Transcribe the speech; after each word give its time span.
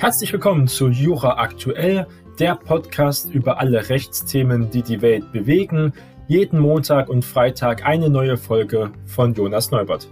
Herzlich 0.00 0.32
willkommen 0.32 0.66
zu 0.66 0.88
Jura 0.88 1.36
Aktuell, 1.36 2.06
der 2.38 2.54
Podcast 2.54 3.30
über 3.34 3.60
alle 3.60 3.90
Rechtsthemen, 3.90 4.70
die 4.70 4.80
die 4.80 5.02
Welt 5.02 5.30
bewegen. 5.30 5.92
Jeden 6.26 6.58
Montag 6.58 7.10
und 7.10 7.22
Freitag 7.22 7.84
eine 7.84 8.08
neue 8.08 8.38
Folge 8.38 8.92
von 9.04 9.34
Jonas 9.34 9.70
Neubert. 9.70 10.08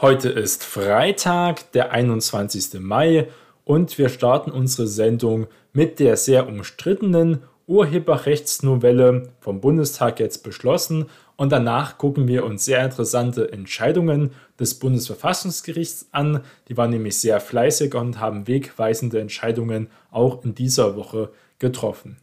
Heute 0.00 0.30
ist 0.30 0.64
Freitag, 0.64 1.70
der 1.70 1.92
21. 1.92 2.80
Mai 2.80 3.28
und 3.62 3.96
wir 3.96 4.08
starten 4.08 4.50
unsere 4.50 4.88
Sendung 4.88 5.46
mit 5.72 6.00
der 6.00 6.16
sehr 6.16 6.48
umstrittenen 6.48 7.44
Urheberrechtsnovelle 7.68 9.28
vom 9.38 9.60
Bundestag 9.60 10.18
jetzt 10.18 10.42
beschlossen 10.42 11.06
und 11.36 11.50
danach 11.50 11.98
gucken 11.98 12.28
wir 12.28 12.44
uns 12.44 12.64
sehr 12.64 12.84
interessante 12.84 13.52
Entscheidungen 13.52 14.30
des 14.60 14.78
Bundesverfassungsgerichts 14.78 16.08
an. 16.12 16.42
Die 16.68 16.76
waren 16.76 16.90
nämlich 16.90 17.18
sehr 17.18 17.40
fleißig 17.40 17.94
und 17.94 18.20
haben 18.20 18.46
wegweisende 18.46 19.20
Entscheidungen 19.20 19.88
auch 20.10 20.44
in 20.44 20.54
dieser 20.54 20.96
Woche 20.96 21.30
getroffen. 21.58 22.18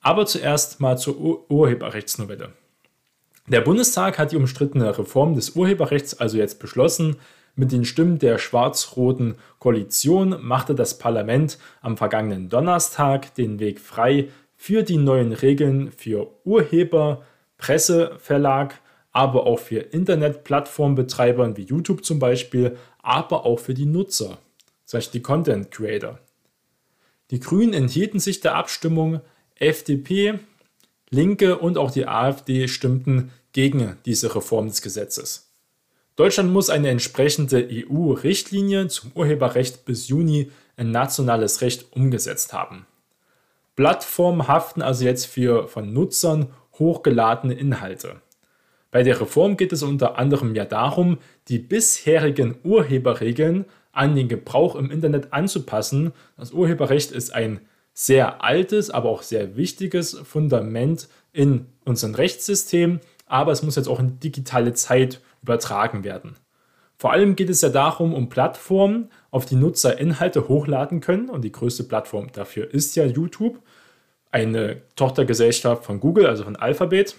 Aber 0.00 0.26
zuerst 0.26 0.80
mal 0.80 0.96
zur 0.96 1.18
Ur 1.18 1.50
Urheberrechtsnovelle. 1.50 2.52
Der 3.48 3.60
Bundestag 3.60 4.18
hat 4.18 4.32
die 4.32 4.36
umstrittene 4.36 4.96
Reform 4.96 5.34
des 5.34 5.50
Urheberrechts 5.50 6.18
also 6.18 6.38
jetzt 6.38 6.58
beschlossen. 6.60 7.16
Mit 7.56 7.72
den 7.72 7.84
Stimmen 7.84 8.18
der 8.18 8.38
schwarz-roten 8.38 9.34
Koalition 9.58 10.36
machte 10.40 10.74
das 10.74 10.98
Parlament 10.98 11.58
am 11.82 11.96
vergangenen 11.96 12.48
Donnerstag 12.48 13.34
den 13.34 13.58
Weg 13.58 13.80
frei 13.80 14.28
für 14.56 14.82
die 14.82 14.98
neuen 14.98 15.32
Regeln 15.32 15.90
für 15.90 16.28
Urheber, 16.44 17.22
Presseverlag, 17.60 18.80
aber 19.12 19.46
auch 19.46 19.58
für 19.58 19.78
Internetplattformbetreiber 19.78 21.56
wie 21.56 21.64
YouTube 21.64 22.04
zum 22.04 22.18
Beispiel, 22.18 22.76
aber 23.02 23.44
auch 23.46 23.58
für 23.58 23.74
die 23.74 23.86
Nutzer, 23.86 24.38
zum 24.84 24.98
Beispiel 24.98 25.20
die 25.20 25.22
Content 25.22 25.70
Creator. 25.70 26.18
Die 27.30 27.40
Grünen 27.40 27.74
enthielten 27.74 28.18
sich 28.18 28.40
der 28.40 28.56
Abstimmung, 28.56 29.20
FDP, 29.54 30.40
Linke 31.10 31.58
und 31.58 31.76
auch 31.76 31.90
die 31.90 32.06
AfD 32.06 32.68
stimmten 32.68 33.30
gegen 33.52 33.96
diese 34.04 34.34
Reform 34.34 34.68
des 34.68 34.82
Gesetzes. 34.82 35.50
Deutschland 36.16 36.52
muss 36.52 36.70
eine 36.70 36.88
entsprechende 36.88 37.68
EU-Richtlinie 37.70 38.88
zum 38.88 39.12
Urheberrecht 39.14 39.84
bis 39.84 40.08
Juni 40.08 40.50
in 40.76 40.90
nationales 40.90 41.62
Recht 41.62 41.92
umgesetzt 41.92 42.52
haben. 42.52 42.86
Plattformen 43.74 44.46
haften 44.46 44.82
also 44.82 45.04
jetzt 45.04 45.26
für 45.26 45.66
von 45.68 45.92
Nutzern 45.92 46.48
hochgeladene 46.80 47.54
Inhalte. 47.54 48.16
Bei 48.90 49.04
der 49.04 49.20
Reform 49.20 49.56
geht 49.56 49.72
es 49.72 49.84
unter 49.84 50.18
anderem 50.18 50.56
ja 50.56 50.64
darum, 50.64 51.18
die 51.46 51.60
bisherigen 51.60 52.56
Urheberregeln 52.64 53.66
an 53.92 54.16
den 54.16 54.28
Gebrauch 54.28 54.74
im 54.74 54.90
Internet 54.90 55.32
anzupassen. 55.32 56.12
Das 56.36 56.50
Urheberrecht 56.50 57.12
ist 57.12 57.32
ein 57.32 57.60
sehr 57.94 58.42
altes, 58.42 58.90
aber 58.90 59.08
auch 59.08 59.22
sehr 59.22 59.56
wichtiges 59.56 60.18
Fundament 60.24 61.08
in 61.32 61.66
unserem 61.84 62.14
Rechtssystem, 62.14 63.00
aber 63.26 63.52
es 63.52 63.62
muss 63.62 63.76
jetzt 63.76 63.88
auch 63.88 64.00
in 64.00 64.18
digitale 64.18 64.72
Zeit 64.72 65.20
übertragen 65.42 66.02
werden. 66.02 66.36
Vor 67.00 67.12
allem 67.12 67.34
geht 67.34 67.48
es 67.48 67.62
ja 67.62 67.70
darum, 67.70 68.12
um 68.12 68.28
Plattformen, 68.28 69.08
auf 69.30 69.46
die 69.46 69.56
Nutzer 69.56 69.98
Inhalte 69.98 70.48
hochladen 70.48 71.00
können. 71.00 71.30
Und 71.30 71.42
die 71.42 71.52
größte 71.52 71.84
Plattform 71.84 72.30
dafür 72.32 72.74
ist 72.74 72.94
ja 72.94 73.06
YouTube, 73.06 73.62
eine 74.30 74.82
Tochtergesellschaft 74.96 75.84
von 75.84 76.00
Google, 76.00 76.26
also 76.26 76.44
von 76.44 76.56
Alphabet. 76.56 77.16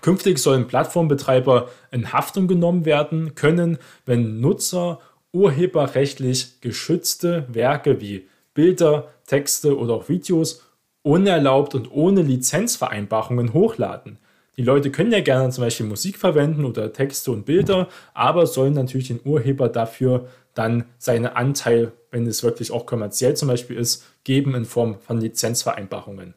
Künftig 0.00 0.38
sollen 0.38 0.66
Plattformbetreiber 0.66 1.68
in 1.90 2.12
Haftung 2.12 2.46
genommen 2.46 2.84
werden 2.84 3.34
können, 3.34 3.78
wenn 4.04 4.40
Nutzer 4.40 5.00
urheberrechtlich 5.32 6.60
geschützte 6.60 7.46
Werke 7.48 8.00
wie 8.00 8.28
Bilder, 8.54 9.08
Texte 9.26 9.78
oder 9.78 9.94
auch 9.94 10.08
Videos 10.08 10.64
unerlaubt 11.02 11.74
und 11.74 11.90
ohne 11.90 12.22
Lizenzvereinbarungen 12.22 13.52
hochladen. 13.52 14.18
Die 14.58 14.64
Leute 14.64 14.90
können 14.90 15.12
ja 15.12 15.20
gerne 15.20 15.50
zum 15.50 15.62
Beispiel 15.62 15.86
Musik 15.86 16.18
verwenden 16.18 16.64
oder 16.64 16.92
Texte 16.92 17.30
und 17.30 17.46
Bilder, 17.46 17.88
aber 18.12 18.44
sollen 18.48 18.72
natürlich 18.74 19.06
den 19.06 19.20
Urheber 19.24 19.68
dafür 19.68 20.26
dann 20.52 20.84
seinen 20.98 21.26
Anteil, 21.26 21.92
wenn 22.10 22.26
es 22.26 22.42
wirklich 22.42 22.72
auch 22.72 22.84
kommerziell 22.84 23.36
zum 23.36 23.46
Beispiel 23.46 23.76
ist, 23.76 24.04
geben 24.24 24.56
in 24.56 24.64
Form 24.64 24.98
von 24.98 25.20
Lizenzvereinbarungen. 25.20 26.34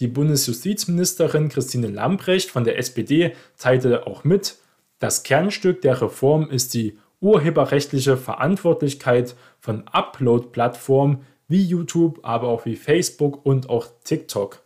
Die 0.00 0.06
Bundesjustizministerin 0.06 1.48
Christine 1.48 1.88
Lambrecht 1.88 2.50
von 2.50 2.64
der 2.64 2.76
SPD 2.78 3.32
teilte 3.56 4.06
auch 4.06 4.22
mit, 4.22 4.56
das 4.98 5.22
Kernstück 5.22 5.80
der 5.80 6.02
Reform 6.02 6.50
ist 6.50 6.74
die 6.74 6.98
urheberrechtliche 7.22 8.18
Verantwortlichkeit 8.18 9.34
von 9.60 9.88
Upload-Plattformen 9.88 11.24
wie 11.48 11.64
YouTube, 11.64 12.20
aber 12.22 12.48
auch 12.48 12.66
wie 12.66 12.76
Facebook 12.76 13.46
und 13.46 13.70
auch 13.70 13.86
TikTok. 14.04 14.62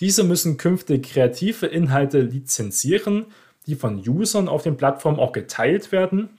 Diese 0.00 0.24
müssen 0.24 0.56
künftig 0.56 1.10
kreative 1.12 1.66
Inhalte 1.66 2.20
lizenzieren, 2.20 3.26
die 3.66 3.74
von 3.74 4.02
Usern 4.06 4.48
auf 4.48 4.62
den 4.62 4.76
Plattformen 4.76 5.18
auch 5.18 5.32
geteilt 5.32 5.92
werden. 5.92 6.30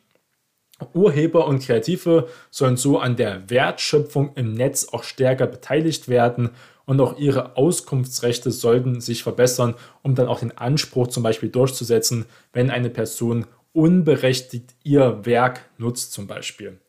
Urheber 0.94 1.48
und 1.48 1.64
Kreative 1.64 2.28
sollen 2.50 2.76
so 2.76 2.98
an 2.98 3.16
der 3.16 3.52
Wertschöpfung 3.52 4.34
im 4.36 4.56
Netz 4.56 4.88
auch 4.92 5.04
stärker 5.04 5.46
beteiligt 5.46 6.08
werden 6.08 6.50
und 6.86 7.00
auch 7.00 7.20
ihre 7.20 7.56
Auskunftsrechte 7.56 8.50
sollten 8.50 9.00
sich 9.00 9.22
verbessern, 9.22 9.76
um 10.02 10.16
dann 10.16 10.28
auch 10.28 10.40
den 10.40 10.58
Anspruch 10.58 11.08
zum 11.08 11.22
Beispiel 11.22 11.50
durchzusetzen, 11.50 12.26
wenn 12.54 12.72
eine 12.72 12.90
Person 12.90 13.46
unberechtigt 13.74 14.76
ihr 14.84 15.24
Werk 15.24 15.70
nutzt 15.78 16.14
zum 16.14 16.26
Beispiel. 16.26 16.80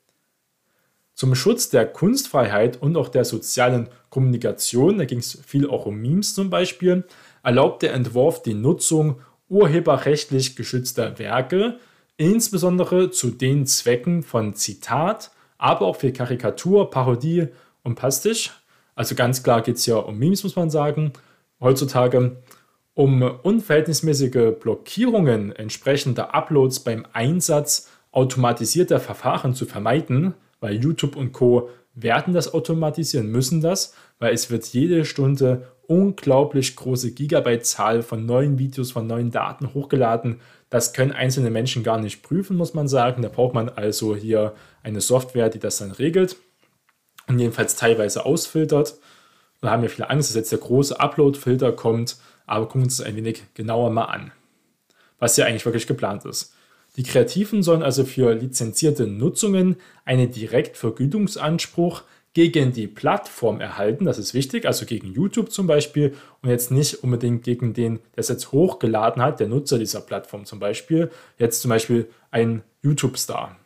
Zum 1.14 1.34
Schutz 1.34 1.68
der 1.68 1.86
Kunstfreiheit 1.86 2.80
und 2.80 2.96
auch 2.96 3.08
der 3.08 3.24
sozialen 3.24 3.88
Kommunikation, 4.08 4.98
da 4.98 5.04
ging 5.04 5.18
es 5.18 5.38
viel 5.46 5.68
auch 5.68 5.86
um 5.86 5.96
Memes 5.96 6.34
zum 6.34 6.50
Beispiel, 6.50 7.04
erlaubt 7.42 7.82
der 7.82 7.92
Entwurf 7.92 8.42
die 8.42 8.54
Nutzung 8.54 9.20
urheberrechtlich 9.48 10.56
geschützter 10.56 11.18
Werke, 11.18 11.78
insbesondere 12.16 13.10
zu 13.10 13.30
den 13.30 13.66
Zwecken 13.66 14.22
von 14.22 14.54
Zitat, 14.54 15.30
aber 15.58 15.86
auch 15.86 15.96
für 15.96 16.12
Karikatur, 16.12 16.90
Parodie 16.90 17.48
und 17.82 17.94
Pastisch. 17.94 18.50
Also 18.94 19.14
ganz 19.14 19.42
klar 19.42 19.62
geht 19.62 19.76
es 19.76 19.86
ja 19.86 19.96
um 19.96 20.18
Memes, 20.18 20.42
muss 20.42 20.56
man 20.56 20.70
sagen, 20.70 21.12
heutzutage. 21.60 22.42
Um 22.94 23.22
unverhältnismäßige 23.22 24.52
Blockierungen 24.60 25.52
entsprechender 25.52 26.34
Uploads 26.34 26.80
beim 26.80 27.06
Einsatz 27.12 27.88
automatisierter 28.10 29.00
Verfahren 29.00 29.54
zu 29.54 29.64
vermeiden, 29.64 30.34
weil 30.62 30.82
YouTube 30.82 31.16
und 31.16 31.32
Co. 31.32 31.68
werden 31.94 32.32
das 32.32 32.54
automatisieren, 32.54 33.26
müssen 33.26 33.60
das, 33.60 33.94
weil 34.18 34.32
es 34.32 34.50
wird 34.50 34.64
jede 34.68 35.04
Stunde 35.04 35.68
unglaublich 35.88 36.76
große 36.76 37.12
Gigabyte-Zahl 37.12 38.02
von 38.02 38.24
neuen 38.24 38.58
Videos, 38.58 38.92
von 38.92 39.06
neuen 39.06 39.30
Daten 39.30 39.74
hochgeladen. 39.74 40.40
Das 40.70 40.94
können 40.94 41.12
einzelne 41.12 41.50
Menschen 41.50 41.82
gar 41.82 42.00
nicht 42.00 42.22
prüfen, 42.22 42.56
muss 42.56 42.72
man 42.72 42.88
sagen. 42.88 43.20
Da 43.20 43.28
braucht 43.28 43.52
man 43.52 43.68
also 43.68 44.16
hier 44.16 44.54
eine 44.82 45.02
Software, 45.02 45.50
die 45.50 45.58
das 45.58 45.78
dann 45.78 45.90
regelt 45.90 46.36
und 47.26 47.38
jedenfalls 47.38 47.76
teilweise 47.76 48.24
ausfiltert. 48.24 48.94
Da 49.60 49.70
haben 49.70 49.82
wir 49.82 49.90
viele 49.90 50.08
Angst, 50.08 50.30
dass 50.30 50.36
jetzt 50.36 50.52
der 50.52 50.60
große 50.60 50.98
Upload-Filter 50.98 51.72
kommt, 51.72 52.16
aber 52.46 52.66
gucken 52.66 52.82
wir 52.82 52.84
uns 52.84 52.96
das 52.98 53.06
ein 53.06 53.16
wenig 53.16 53.42
genauer 53.54 53.90
mal 53.90 54.04
an, 54.04 54.32
was 55.18 55.36
ja 55.36 55.44
eigentlich 55.44 55.66
wirklich 55.66 55.86
geplant 55.86 56.24
ist. 56.24 56.54
Die 56.96 57.04
Kreativen 57.04 57.62
sollen 57.62 57.82
also 57.82 58.04
für 58.04 58.34
lizenzierte 58.34 59.06
Nutzungen 59.06 59.76
einen 60.04 60.30
Direktvergütungsanspruch 60.30 62.02
gegen 62.34 62.72
die 62.72 62.86
Plattform 62.86 63.60
erhalten. 63.60 64.04
Das 64.04 64.18
ist 64.18 64.34
wichtig, 64.34 64.66
also 64.66 64.86
gegen 64.86 65.12
YouTube 65.12 65.50
zum 65.50 65.66
Beispiel 65.66 66.14
und 66.42 66.50
jetzt 66.50 66.70
nicht 66.70 67.02
unbedingt 67.02 67.44
gegen 67.44 67.74
den, 67.74 67.96
der 67.96 68.18
es 68.18 68.28
jetzt 68.28 68.52
hochgeladen 68.52 69.22
hat, 69.22 69.40
der 69.40 69.48
Nutzer 69.48 69.78
dieser 69.78 70.00
Plattform 70.00 70.44
zum 70.44 70.58
Beispiel. 70.58 71.10
Jetzt 71.38 71.60
zum 71.62 71.68
Beispiel 71.70 72.08
ein 72.30 72.62
YouTube-Star. 72.82 73.56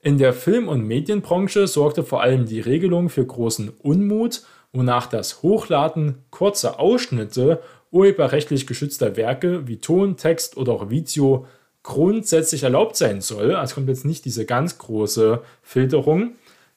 In 0.00 0.18
der 0.18 0.32
Film- 0.32 0.68
und 0.68 0.86
Medienbranche 0.86 1.66
sorgte 1.66 2.04
vor 2.04 2.22
allem 2.22 2.46
die 2.46 2.60
Regelung 2.60 3.08
für 3.08 3.26
großen 3.26 3.70
Unmut, 3.82 4.42
wonach 4.72 5.06
das 5.06 5.42
Hochladen 5.42 6.18
kurzer 6.30 6.78
Ausschnitte 6.78 7.60
urheberrechtlich 7.90 8.66
geschützter 8.66 9.16
Werke 9.16 9.66
wie 9.66 9.78
Ton, 9.78 10.16
Text 10.16 10.56
oder 10.56 10.72
auch 10.72 10.90
Video 10.90 11.46
grundsätzlich 11.88 12.64
erlaubt 12.64 12.96
sein 12.96 13.22
soll. 13.22 13.54
Also 13.54 13.74
kommt 13.74 13.88
jetzt 13.88 14.04
nicht 14.04 14.26
diese 14.26 14.44
ganz 14.44 14.76
große 14.76 15.42
Filterung. 15.62 16.34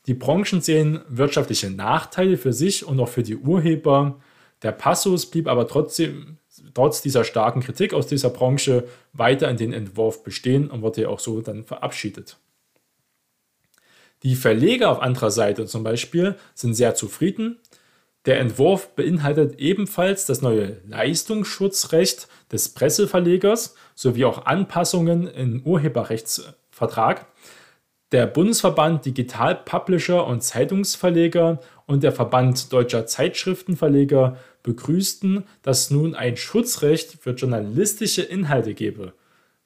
Die 0.07 0.13
Branchen 0.13 0.61
sehen 0.61 1.01
wirtschaftliche 1.09 1.69
Nachteile 1.69 2.37
für 2.37 2.53
sich 2.53 2.85
und 2.85 2.97
auch 3.01 3.09
für 3.09 3.21
die 3.21 3.35
Urheber. 3.35 4.21
Der 4.63 4.71
Passus 4.71 5.25
blieb 5.25 5.49
aber 5.49 5.67
trotzdem, 5.67 6.37
trotz 6.73 7.01
dieser 7.01 7.25
starken 7.25 7.59
Kritik 7.59 7.93
aus 7.93 8.07
dieser 8.07 8.29
Branche, 8.29 8.85
weiter 9.11 9.49
in 9.49 9.57
den 9.57 9.73
Entwurf 9.73 10.23
bestehen 10.23 10.71
und 10.71 10.81
wurde 10.81 11.01
ja 11.01 11.09
auch 11.09 11.19
so 11.19 11.41
dann 11.41 11.65
verabschiedet. 11.65 12.37
Die 14.23 14.35
Verleger 14.35 14.89
auf 14.91 15.01
anderer 15.01 15.31
Seite 15.31 15.65
zum 15.65 15.83
Beispiel 15.83 16.37
sind 16.55 16.73
sehr 16.73 16.95
zufrieden. 16.95 17.59
Der 18.25 18.39
Entwurf 18.39 18.95
beinhaltet 18.95 19.59
ebenfalls 19.59 20.25
das 20.25 20.41
neue 20.41 20.77
Leistungsschutzrecht 20.87 22.29
des 22.51 22.69
Presseverlegers 22.69 23.75
sowie 24.01 24.25
auch 24.25 24.47
Anpassungen 24.47 25.27
im 25.27 25.61
Urheberrechtsvertrag. 25.61 27.27
Der 28.11 28.25
Bundesverband 28.25 29.05
Digital 29.05 29.55
Publisher 29.55 30.25
und 30.25 30.41
Zeitungsverleger 30.41 31.59
und 31.85 32.01
der 32.01 32.11
Verband 32.11 32.73
Deutscher 32.73 33.05
Zeitschriftenverleger 33.05 34.37
begrüßten, 34.63 35.43
dass 35.61 35.91
nun 35.91 36.15
ein 36.15 36.35
Schutzrecht 36.35 37.19
für 37.21 37.31
journalistische 37.31 38.23
Inhalte 38.23 38.73
gebe. 38.73 39.13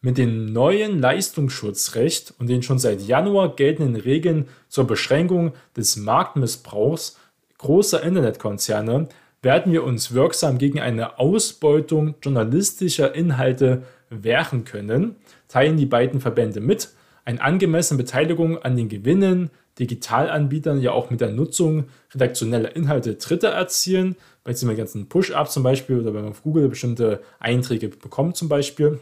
Mit 0.02 0.18
dem 0.18 0.52
neuen 0.52 1.00
Leistungsschutzrecht 1.00 2.34
und 2.38 2.48
den 2.48 2.62
schon 2.62 2.78
seit 2.78 3.02
Januar 3.02 3.56
geltenden 3.56 3.96
Regeln 3.96 4.50
zur 4.68 4.86
Beschränkung 4.86 5.54
des 5.78 5.96
Marktmissbrauchs 5.96 7.18
großer 7.58 8.04
Internetkonzerne 8.04 9.08
werden 9.42 9.72
wir 9.72 9.86
uns 9.86 10.14
wirksam 10.14 10.58
gegen 10.58 10.82
eine 10.82 11.20
Ausbeutung 11.20 12.16
journalistischer 12.22 13.16
Inhalte 13.16 13.84
wehren 14.10 14.66
können, 14.66 15.16
teilen 15.48 15.78
die 15.78 15.86
beiden 15.86 16.20
Verbände 16.20 16.62
mit. 16.62 16.90
Eine 17.24 17.42
angemessene 17.42 17.98
Beteiligung 17.98 18.58
an 18.60 18.78
den 18.78 18.90
Gewinnen 18.90 19.50
Digitalanbietern 19.80 20.80
ja 20.80 20.94
auch 20.94 21.10
mit 21.10 21.20
der 21.20 21.32
Nutzung 21.32 21.86
redaktioneller 22.14 22.76
Inhalte 22.76 23.16
Dritter 23.16 23.50
erzielen, 23.50 24.16
bei 24.46 24.54
den 24.54 24.78
ganzen 24.78 25.10
Push-Ups 25.10 25.54
zum 25.54 25.64
Beispiel 25.64 26.00
oder 26.00 26.14
wenn 26.14 26.22
man 26.22 26.32
auf 26.32 26.44
Google 26.44 26.70
bestimmte 26.70 27.22
Einträge 27.40 27.90
bekommt 27.90 28.38
zum 28.38 28.48
Beispiel 28.48 29.00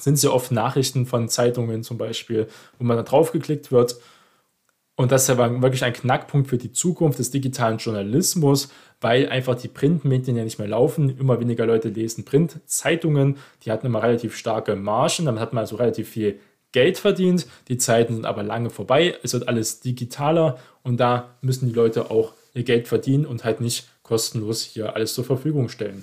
sind 0.00 0.14
es 0.14 0.22
ja 0.22 0.30
oft 0.30 0.52
Nachrichten 0.52 1.06
von 1.06 1.28
Zeitungen 1.28 1.82
zum 1.82 1.98
Beispiel, 1.98 2.46
wo 2.78 2.84
man 2.84 2.96
da 2.96 3.02
drauf 3.02 3.32
geklickt 3.32 3.72
wird. 3.72 3.96
Und 4.98 5.12
das 5.12 5.22
ist 5.22 5.28
ja 5.28 5.62
wirklich 5.62 5.84
ein 5.84 5.92
Knackpunkt 5.92 6.48
für 6.48 6.58
die 6.58 6.72
Zukunft 6.72 7.20
des 7.20 7.30
digitalen 7.30 7.78
Journalismus, 7.78 8.68
weil 9.00 9.28
einfach 9.28 9.54
die 9.54 9.68
Printmedien 9.68 10.36
ja 10.36 10.42
nicht 10.42 10.58
mehr 10.58 10.66
laufen. 10.66 11.16
Immer 11.20 11.38
weniger 11.38 11.66
Leute 11.66 11.88
lesen 11.88 12.24
Printzeitungen. 12.24 13.36
Die 13.62 13.70
hatten 13.70 13.86
immer 13.86 14.02
relativ 14.02 14.36
starke 14.36 14.74
Margen. 14.74 15.26
Damit 15.26 15.40
hat 15.40 15.52
man 15.52 15.60
also 15.60 15.76
relativ 15.76 16.08
viel 16.08 16.40
Geld 16.72 16.98
verdient. 16.98 17.46
Die 17.68 17.78
Zeiten 17.78 18.16
sind 18.16 18.26
aber 18.26 18.42
lange 18.42 18.70
vorbei. 18.70 19.16
Es 19.22 19.34
wird 19.34 19.46
alles 19.46 19.78
digitaler 19.78 20.58
und 20.82 20.98
da 20.98 21.36
müssen 21.42 21.68
die 21.68 21.74
Leute 21.76 22.10
auch 22.10 22.32
ihr 22.54 22.64
Geld 22.64 22.88
verdienen 22.88 23.24
und 23.24 23.44
halt 23.44 23.60
nicht 23.60 23.86
kostenlos 24.02 24.64
hier 24.64 24.96
alles 24.96 25.14
zur 25.14 25.22
Verfügung 25.22 25.68
stellen. 25.68 26.02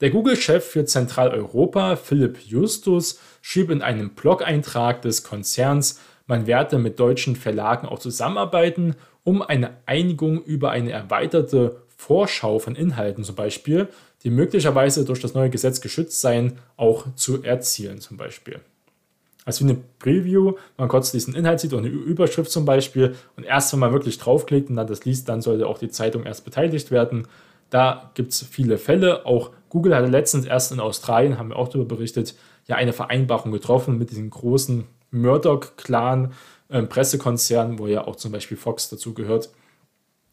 Der 0.00 0.10
Google-Chef 0.10 0.64
für 0.64 0.84
Zentraleuropa, 0.84 1.94
Philipp 1.94 2.38
Justus, 2.44 3.20
schrieb 3.40 3.70
in 3.70 3.82
einem 3.82 4.10
Blog-Eintrag 4.10 5.00
des 5.02 5.22
Konzerns, 5.22 6.00
man 6.26 6.46
werde 6.46 6.78
mit 6.78 6.98
deutschen 6.98 7.36
Verlagen 7.36 7.86
auch 7.86 7.98
zusammenarbeiten, 7.98 8.96
um 9.24 9.42
eine 9.42 9.70
Einigung 9.86 10.42
über 10.42 10.70
eine 10.70 10.92
erweiterte 10.92 11.82
Vorschau 11.96 12.58
von 12.58 12.74
Inhalten 12.74 13.24
zum 13.24 13.36
Beispiel, 13.36 13.88
die 14.22 14.30
möglicherweise 14.30 15.04
durch 15.04 15.20
das 15.20 15.34
neue 15.34 15.50
Gesetz 15.50 15.80
geschützt 15.80 16.20
seien, 16.20 16.58
auch 16.76 17.06
zu 17.14 17.42
erzielen 17.42 18.00
zum 18.00 18.16
Beispiel. 18.16 18.60
Also 19.44 19.64
wie 19.64 19.70
eine 19.70 19.78
Preview, 20.00 20.54
man 20.76 20.88
kurz 20.88 21.12
diesen 21.12 21.34
Inhalt 21.34 21.60
sieht 21.60 21.72
und 21.72 21.84
eine 21.84 21.88
Überschrift 21.88 22.50
zum 22.50 22.64
Beispiel 22.64 23.14
und 23.36 23.44
erst 23.44 23.72
wenn 23.72 23.78
man 23.78 23.92
wirklich 23.92 24.18
draufklickt 24.18 24.68
und 24.68 24.76
dann 24.76 24.88
das 24.88 25.04
liest, 25.04 25.28
dann 25.28 25.40
sollte 25.40 25.68
auch 25.68 25.78
die 25.78 25.88
Zeitung 25.88 26.24
erst 26.24 26.44
beteiligt 26.44 26.90
werden. 26.90 27.28
Da 27.70 28.10
gibt 28.14 28.32
es 28.32 28.42
viele 28.42 28.76
Fälle. 28.78 29.24
Auch 29.24 29.52
Google 29.68 29.94
hatte 29.94 30.08
letztens 30.08 30.46
erst 30.46 30.72
in 30.72 30.80
Australien, 30.80 31.38
haben 31.38 31.50
wir 31.50 31.56
auch 31.56 31.68
darüber 31.68 31.96
berichtet, 31.96 32.34
ja 32.66 32.74
eine 32.74 32.92
Vereinbarung 32.92 33.52
getroffen 33.52 33.98
mit 33.98 34.10
diesem 34.10 34.30
großen 34.30 34.84
Murdoch-Clan, 35.20 36.32
äh, 36.68 36.82
Pressekonzern, 36.82 37.78
wo 37.78 37.86
ja 37.86 38.06
auch 38.06 38.16
zum 38.16 38.32
Beispiel 38.32 38.56
Fox 38.56 38.88
dazu 38.88 39.14
gehört. 39.14 39.50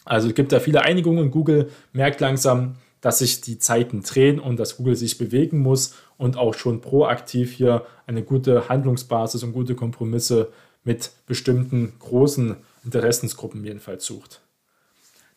Also 0.05 0.29
es 0.29 0.35
gibt 0.35 0.51
da 0.51 0.59
viele 0.59 0.81
Einigungen. 0.81 1.31
Google 1.31 1.69
merkt 1.93 2.19
langsam, 2.19 2.75
dass 3.01 3.19
sich 3.19 3.41
die 3.41 3.59
Zeiten 3.59 4.01
drehen 4.01 4.39
und 4.39 4.57
dass 4.57 4.77
Google 4.77 4.95
sich 4.95 5.17
bewegen 5.17 5.59
muss 5.59 5.95
und 6.17 6.37
auch 6.37 6.53
schon 6.53 6.81
proaktiv 6.81 7.51
hier 7.51 7.85
eine 8.07 8.23
gute 8.23 8.69
Handlungsbasis 8.69 9.43
und 9.43 9.53
gute 9.53 9.75
Kompromisse 9.75 10.51
mit 10.83 11.11
bestimmten 11.25 11.93
großen 11.99 12.55
Interessensgruppen 12.85 13.63
jedenfalls 13.63 14.05
sucht. 14.05 14.41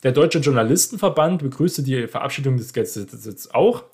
Der 0.03 0.13
Deutsche 0.13 0.39
Journalistenverband 0.39 1.43
begrüßte 1.43 1.83
die 1.83 2.07
Verabschiedung 2.07 2.57
des 2.57 2.73
Gesetzes 2.73 3.53
auch. 3.53 3.85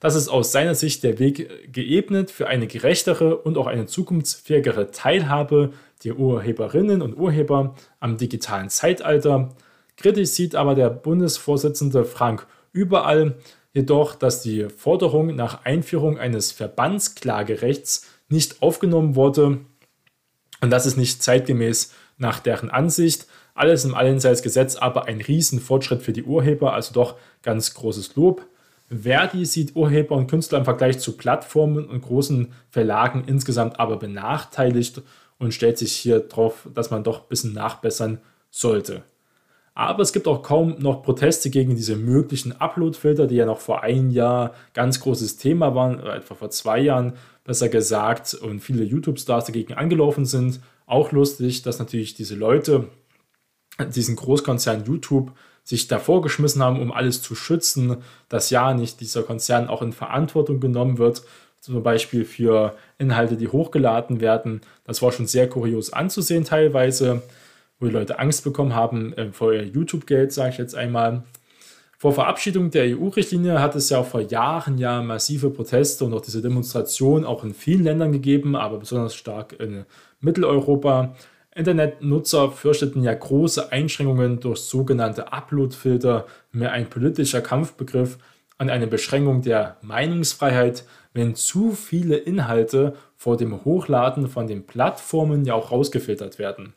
Das 0.00 0.14
ist 0.14 0.28
aus 0.28 0.50
seiner 0.50 0.74
Sicht 0.74 1.04
der 1.04 1.18
Weg 1.18 1.72
geebnet 1.72 2.30
für 2.30 2.48
eine 2.48 2.66
gerechtere 2.66 3.36
und 3.36 3.58
auch 3.58 3.66
eine 3.66 3.86
zukunftsfähigere 3.86 4.90
Teilhabe 4.90 5.72
der 6.04 6.16
Urheberinnen 6.16 7.02
und 7.02 7.16
Urheber 7.18 7.74
am 8.00 8.16
digitalen 8.16 8.70
Zeitalter. 8.70 9.50
Kritisch 9.96 10.30
sieht 10.30 10.54
aber 10.54 10.74
der 10.74 10.88
Bundesvorsitzende 10.88 12.06
Frank 12.06 12.46
überall 12.72 13.36
jedoch, 13.74 14.14
dass 14.14 14.40
die 14.40 14.68
Forderung 14.74 15.36
nach 15.36 15.64
Einführung 15.64 16.18
eines 16.18 16.50
Verbandsklagerechts 16.50 18.06
nicht 18.30 18.62
aufgenommen 18.62 19.14
wurde 19.16 19.60
und 20.60 20.70
das 20.70 20.86
ist 20.86 20.96
nicht 20.96 21.22
zeitgemäß 21.22 21.92
nach 22.18 22.40
deren 22.40 22.70
Ansicht. 22.70 23.26
Alles 23.54 23.84
im 23.84 23.94
Allen 23.94 24.20
sei 24.20 24.30
das 24.30 24.42
Gesetz 24.42 24.76
aber 24.76 25.06
ein 25.06 25.20
Riesenfortschritt 25.20 26.02
für 26.02 26.12
die 26.12 26.22
Urheber, 26.22 26.74
also 26.74 26.92
doch 26.94 27.16
ganz 27.42 27.74
großes 27.74 28.16
Lob. 28.16 28.46
Verdi 28.90 29.46
sieht 29.46 29.76
Urheber 29.76 30.16
und 30.16 30.28
Künstler 30.28 30.58
im 30.58 30.64
Vergleich 30.64 30.98
zu 30.98 31.16
Plattformen 31.16 31.86
und 31.86 32.02
großen 32.02 32.52
Verlagen 32.70 33.24
insgesamt 33.26 33.78
aber 33.78 33.96
benachteiligt 33.96 35.02
und 35.38 35.54
stellt 35.54 35.78
sich 35.78 35.92
hier 35.92 36.20
drauf, 36.20 36.68
dass 36.74 36.90
man 36.90 37.04
doch 37.04 37.22
ein 37.22 37.28
bisschen 37.28 37.52
nachbessern 37.52 38.18
sollte. 38.50 39.04
Aber 39.74 40.02
es 40.02 40.12
gibt 40.12 40.26
auch 40.26 40.42
kaum 40.42 40.76
noch 40.80 41.02
Proteste 41.02 41.48
gegen 41.48 41.76
diese 41.76 41.96
möglichen 41.96 42.52
Upload-Filter, 42.60 43.26
die 43.26 43.36
ja 43.36 43.46
noch 43.46 43.60
vor 43.60 43.82
einem 43.82 44.10
Jahr 44.10 44.54
ganz 44.74 45.00
großes 45.00 45.36
Thema 45.36 45.74
waren, 45.74 46.00
etwa 46.00 46.34
vor 46.34 46.50
zwei 46.50 46.80
Jahren 46.80 47.14
besser 47.44 47.68
gesagt, 47.68 48.34
und 48.34 48.60
viele 48.60 48.84
YouTube-Stars 48.84 49.46
dagegen 49.46 49.74
angelaufen 49.74 50.26
sind. 50.26 50.60
Auch 50.86 51.12
lustig, 51.12 51.62
dass 51.62 51.78
natürlich 51.78 52.14
diese 52.14 52.34
Leute, 52.34 52.88
diesen 53.94 54.16
Großkonzern 54.16 54.84
YouTube, 54.84 55.32
sich 55.70 55.88
davor 55.88 56.20
geschmissen 56.20 56.62
haben, 56.62 56.80
um 56.80 56.92
alles 56.92 57.22
zu 57.22 57.34
schützen, 57.34 57.98
dass 58.28 58.50
ja 58.50 58.74
nicht 58.74 59.00
dieser 59.00 59.22
Konzern 59.22 59.68
auch 59.68 59.82
in 59.82 59.92
Verantwortung 59.92 60.60
genommen 60.60 60.98
wird, 60.98 61.22
zum 61.60 61.82
Beispiel 61.82 62.24
für 62.24 62.76
Inhalte, 62.98 63.36
die 63.36 63.48
hochgeladen 63.48 64.20
werden. 64.20 64.60
Das 64.84 65.00
war 65.00 65.12
schon 65.12 65.26
sehr 65.26 65.48
kurios 65.48 65.92
anzusehen 65.92 66.44
teilweise 66.44 67.22
wo 67.80 67.86
die 67.86 67.92
Leute 67.92 68.18
Angst 68.18 68.44
bekommen 68.44 68.74
haben 68.74 69.14
äh, 69.14 69.32
vor 69.32 69.52
ihr 69.52 69.64
YouTube-Geld, 69.64 70.32
sage 70.32 70.50
ich 70.50 70.58
jetzt 70.58 70.74
einmal. 70.74 71.24
Vor 71.98 72.12
Verabschiedung 72.12 72.70
der 72.70 72.96
EU-Richtlinie 72.96 73.60
hat 73.60 73.74
es 73.74 73.90
ja 73.90 73.98
auch 73.98 74.06
vor 74.06 74.20
Jahren 74.20 74.78
ja 74.78 75.02
massive 75.02 75.50
Proteste 75.50 76.04
und 76.04 76.14
auch 76.14 76.22
diese 76.22 76.40
Demonstrationen 76.40 77.26
auch 77.26 77.44
in 77.44 77.52
vielen 77.52 77.84
Ländern 77.84 78.12
gegeben, 78.12 78.56
aber 78.56 78.78
besonders 78.78 79.14
stark 79.14 79.58
in 79.58 79.84
Mitteleuropa. 80.20 81.14
Internetnutzer 81.54 82.52
fürchteten 82.52 83.02
ja 83.02 83.12
große 83.12 83.72
Einschränkungen 83.72 84.38
durch 84.40 84.60
sogenannte 84.60 85.32
Upload-Filter, 85.32 86.26
mehr 86.52 86.72
ein 86.72 86.88
politischer 86.88 87.40
Kampfbegriff 87.40 88.18
an 88.56 88.70
eine 88.70 88.86
Beschränkung 88.86 89.42
der 89.42 89.78
Meinungsfreiheit, 89.82 90.84
wenn 91.12 91.34
zu 91.34 91.72
viele 91.72 92.16
Inhalte 92.16 92.94
vor 93.16 93.36
dem 93.36 93.64
Hochladen 93.64 94.28
von 94.28 94.46
den 94.46 94.66
Plattformen 94.66 95.44
ja 95.44 95.54
auch 95.54 95.72
rausgefiltert 95.72 96.38
werden. 96.38 96.74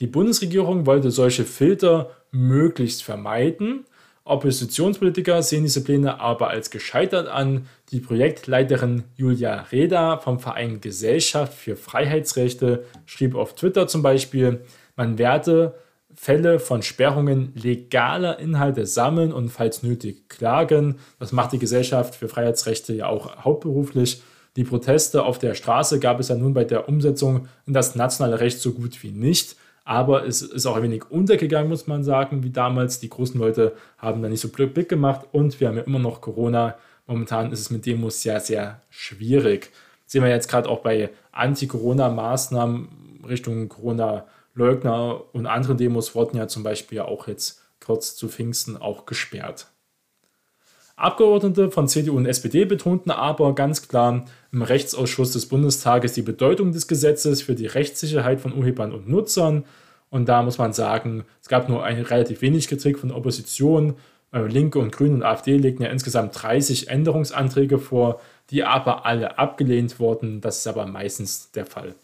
Die 0.00 0.06
Bundesregierung 0.06 0.86
wollte 0.86 1.10
solche 1.10 1.44
Filter 1.44 2.10
möglichst 2.32 3.04
vermeiden. 3.04 3.84
Oppositionspolitiker 4.24 5.42
sehen 5.42 5.62
diese 5.62 5.82
Pläne 5.82 6.20
aber 6.20 6.48
als 6.48 6.70
gescheitert 6.70 7.28
an. 7.28 7.66
Die 7.90 8.00
Projektleiterin 8.00 9.04
Julia 9.16 9.62
Reda 9.72 10.18
vom 10.18 10.38
Verein 10.38 10.80
Gesellschaft 10.80 11.54
für 11.54 11.76
Freiheitsrechte 11.76 12.84
schrieb 13.06 13.34
auf 13.34 13.54
Twitter 13.54 13.88
zum 13.88 14.02
Beispiel, 14.02 14.60
man 14.94 15.18
werde 15.18 15.74
Fälle 16.14 16.58
von 16.58 16.82
Sperrungen 16.82 17.52
legaler 17.54 18.38
Inhalte 18.38 18.84
sammeln 18.84 19.32
und 19.32 19.48
falls 19.48 19.82
nötig 19.82 20.28
klagen. 20.28 20.98
Das 21.18 21.32
macht 21.32 21.52
die 21.52 21.58
Gesellschaft 21.58 22.14
für 22.14 22.28
Freiheitsrechte 22.28 22.92
ja 22.92 23.06
auch 23.06 23.44
hauptberuflich. 23.44 24.22
Die 24.56 24.64
Proteste 24.64 25.22
auf 25.22 25.38
der 25.38 25.54
Straße 25.54 26.00
gab 26.00 26.20
es 26.20 26.28
ja 26.28 26.34
nun 26.34 26.52
bei 26.52 26.64
der 26.64 26.88
Umsetzung 26.88 27.48
in 27.66 27.72
das 27.72 27.94
nationale 27.94 28.40
Recht 28.40 28.58
so 28.58 28.72
gut 28.72 29.02
wie 29.02 29.12
nicht. 29.12 29.56
Aber 29.84 30.26
es 30.26 30.42
ist 30.42 30.66
auch 30.66 30.76
ein 30.76 30.82
wenig 30.82 31.10
untergegangen, 31.10 31.68
muss 31.68 31.86
man 31.86 32.04
sagen, 32.04 32.42
wie 32.42 32.50
damals. 32.50 33.00
Die 33.00 33.08
großen 33.08 33.40
Leute 33.40 33.74
haben 33.98 34.22
da 34.22 34.28
nicht 34.28 34.40
so 34.40 34.48
Blick 34.48 34.88
gemacht 34.88 35.26
und 35.32 35.60
wir 35.60 35.68
haben 35.68 35.76
ja 35.76 35.82
immer 35.82 35.98
noch 35.98 36.20
Corona. 36.20 36.76
Momentan 37.06 37.50
ist 37.52 37.60
es 37.60 37.70
mit 37.70 37.86
Demos 37.86 38.22
sehr, 38.22 38.40
sehr 38.40 38.82
schwierig. 38.90 39.70
sehen 40.06 40.22
wir 40.22 40.30
jetzt 40.30 40.48
gerade 40.48 40.68
auch 40.68 40.80
bei 40.80 41.10
Anti-Corona-Maßnahmen 41.32 43.24
Richtung 43.28 43.68
Corona-Leugner 43.68 45.22
und 45.32 45.46
andere 45.46 45.74
Demos 45.76 46.14
wurden 46.14 46.36
ja 46.36 46.48
zum 46.48 46.62
Beispiel 46.62 47.00
auch 47.00 47.26
jetzt 47.28 47.62
kurz 47.80 48.16
zu 48.16 48.28
Pfingsten 48.28 48.76
auch 48.76 49.06
gesperrt. 49.06 49.66
Abgeordnete 51.00 51.70
von 51.70 51.88
CDU 51.88 52.16
und 52.16 52.26
SPD 52.26 52.66
betonten 52.66 53.10
aber 53.10 53.54
ganz 53.54 53.88
klar 53.88 54.26
im 54.52 54.60
Rechtsausschuss 54.60 55.32
des 55.32 55.46
Bundestages 55.46 56.12
die 56.12 56.20
Bedeutung 56.20 56.72
des 56.72 56.88
Gesetzes 56.88 57.40
für 57.40 57.54
die 57.54 57.66
Rechtssicherheit 57.66 58.40
von 58.40 58.54
Urhebern 58.54 58.92
und 58.92 59.08
Nutzern. 59.08 59.64
Und 60.10 60.28
da 60.28 60.42
muss 60.42 60.58
man 60.58 60.74
sagen, 60.74 61.24
es 61.40 61.48
gab 61.48 61.70
nur 61.70 61.84
eine 61.84 62.10
relativ 62.10 62.42
wenig 62.42 62.68
Kritik 62.68 62.98
von 62.98 63.12
Opposition. 63.12 63.94
äh, 64.32 64.42
Linke 64.42 64.78
und 64.78 64.92
Grüne 64.92 65.14
und 65.14 65.22
AfD 65.22 65.56
legten 65.56 65.84
ja 65.84 65.90
insgesamt 65.90 66.40
30 66.42 66.88
Änderungsanträge 66.88 67.78
vor, 67.78 68.20
die 68.50 68.64
aber 68.64 69.06
alle 69.06 69.38
abgelehnt 69.38 70.00
wurden. 70.00 70.42
Das 70.42 70.58
ist 70.58 70.66
aber 70.66 70.84
meistens 70.86 71.50
der 71.52 71.64
Fall. 71.64 71.94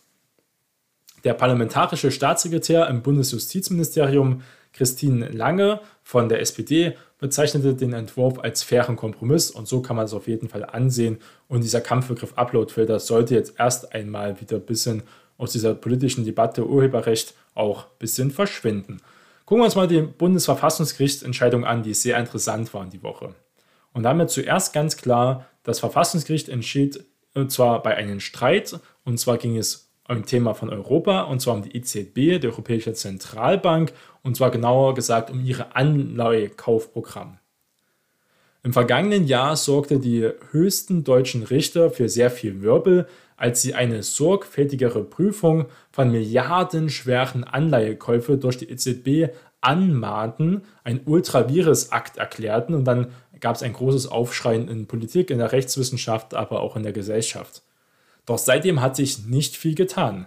Der 1.25 1.35
parlamentarische 1.35 2.11
Staatssekretär 2.11 2.89
im 2.89 3.03
Bundesjustizministerium, 3.03 4.43
Christine 4.73 5.29
Lange 5.29 5.81
von 6.03 6.29
der 6.29 6.41
SPD, 6.41 6.97
bezeichnete 7.19 7.75
den 7.75 7.93
Entwurf 7.93 8.39
als 8.39 8.63
fairen 8.63 8.97
Kompromiss 8.97 9.51
und 9.51 9.67
so 9.67 9.81
kann 9.81 9.97
man 9.97 10.05
es 10.05 10.13
auf 10.13 10.29
jeden 10.29 10.49
Fall 10.49 10.65
ansehen. 10.65 11.19
Und 11.49 11.65
dieser 11.65 11.81
Kampfbegriff 11.81 12.35
Uploadfilter 12.35 13.01
sollte 13.01 13.35
jetzt 13.35 13.55
erst 13.59 13.95
einmal 13.95 14.41
wieder 14.41 14.57
ein 14.57 14.67
bisschen 14.67 15.03
aus 15.39 15.53
dieser 15.53 15.75
politischen 15.75 16.25
Debatte 16.25 16.67
Urheberrecht 16.67 17.35
auch 17.55 17.85
ein 17.85 17.99
bisschen 17.99 18.31
verschwinden. 18.31 18.99
Gucken 19.45 19.63
wir 19.63 19.67
uns 19.67 19.77
mal 19.77 19.89
die 19.89 20.03
Bundesverfassungsgerichtsentscheidung 20.03 21.65
an, 21.65 21.83
die 21.83 21.95
sehr 21.95 22.19
interessant 22.19 22.73
waren 22.75 22.91
die 22.91 23.03
Woche. 23.03 23.35
Und 23.93 24.03
da 24.03 24.11
haben 24.11 24.19
wir 24.19 24.27
zuerst 24.27 24.75
ganz 24.75 24.97
klar, 24.97 25.47
das 25.63 25.81
Verfassungsgericht 25.81 26.49
entschied, 26.49 27.05
und 27.35 27.51
zwar 27.51 27.83
bei 27.83 27.95
einem 27.97 28.21
Streit, 28.21 28.79
und 29.05 29.19
zwar 29.19 29.39
ging 29.39 29.57
es 29.57 29.86
ein 30.09 30.25
Thema 30.25 30.55
von 30.55 30.71
Europa, 30.71 31.23
und 31.23 31.41
zwar 31.41 31.55
um 31.55 31.63
die 31.63 31.77
EZB, 31.77 32.41
die 32.41 32.47
Europäische 32.47 32.93
Zentralbank, 32.93 33.93
und 34.23 34.37
zwar 34.37 34.51
genauer 34.51 34.95
gesagt 34.95 35.31
um 35.31 35.45
ihre 35.45 35.75
Anleihekaufprogramm. 35.75 37.39
Im 38.63 38.73
vergangenen 38.73 39.27
Jahr 39.27 39.57
sorgte 39.57 40.01
die 40.01 40.29
höchsten 40.51 41.05
deutschen 41.05 41.45
Richter 41.45 41.91
für 41.91 42.09
sehr 42.09 42.31
viel 42.31 42.63
Wirbel, 42.63 43.07
als 43.37 43.63
sie 43.63 43.75
eine 43.75 44.03
sorgfältigere 44.03 45.05
Prüfung 45.05 45.67
von 45.93 46.11
milliardenschweren 46.11 47.45
Anleihekäufe 47.45 48.39
durch 48.39 48.57
die 48.59 48.69
EZB 48.69 49.33
anmahnten, 49.61 50.63
ein 50.85 51.01
Ultravirus-Akt 51.05 52.17
erklärten 52.17 52.75
und 52.75 52.85
dann 52.85 53.09
gab 53.41 53.57
es 53.57 53.63
ein 53.63 53.73
großes 53.73 54.09
Aufschreien 54.09 54.69
in 54.69 54.87
Politik, 54.87 55.31
in 55.31 55.39
der 55.39 55.53
Rechtswissenschaft, 55.53 56.35
aber 56.35 56.61
auch 56.61 56.77
in 56.77 56.83
der 56.83 56.93
Gesellschaft. 56.93 57.63
Doch 58.27 58.39
seitdem 58.39 58.83
hat 58.83 58.97
sich 58.97 59.27
nicht 59.27 59.57
viel 59.57 59.75
getan. 59.75 60.27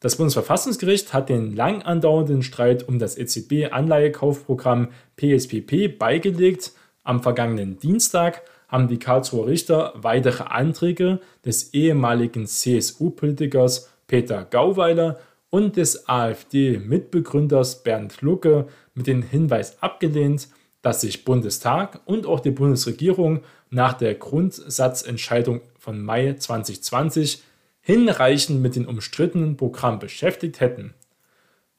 Das 0.00 0.16
Bundesverfassungsgericht 0.16 1.12
hat 1.12 1.28
den 1.28 1.54
lang 1.54 1.82
andauernden 1.82 2.42
Streit 2.42 2.88
um 2.88 2.98
das 2.98 3.16
EZB-Anleihekaufprogramm 3.18 4.88
PSPP 5.16 5.96
beigelegt. 5.98 6.72
Am 7.04 7.22
vergangenen 7.22 7.78
Dienstag 7.78 8.42
haben 8.68 8.88
die 8.88 8.98
Karlsruher 8.98 9.46
Richter 9.46 9.92
weitere 9.96 10.44
Anträge 10.44 11.20
des 11.44 11.74
ehemaligen 11.74 12.46
CSU-Politikers 12.46 13.90
Peter 14.06 14.44
Gauweiler 14.44 15.20
und 15.50 15.76
des 15.76 16.08
AfD-Mitbegründers 16.08 17.82
Bernd 17.82 18.22
Lucke 18.22 18.66
mit 18.94 19.06
dem 19.06 19.22
Hinweis 19.22 19.80
abgelehnt, 19.82 20.48
dass 20.80 21.02
sich 21.02 21.24
Bundestag 21.24 22.00
und 22.06 22.26
auch 22.26 22.40
die 22.40 22.50
Bundesregierung 22.50 23.42
nach 23.70 23.92
der 23.92 24.14
Grundsatzentscheidung 24.14 25.60
von 25.82 26.00
Mai 26.00 26.34
2020 26.34 27.42
hinreichend 27.80 28.62
mit 28.62 28.76
dem 28.76 28.86
umstrittenen 28.86 29.56
Programm 29.56 29.98
beschäftigt 29.98 30.60
hätten. 30.60 30.94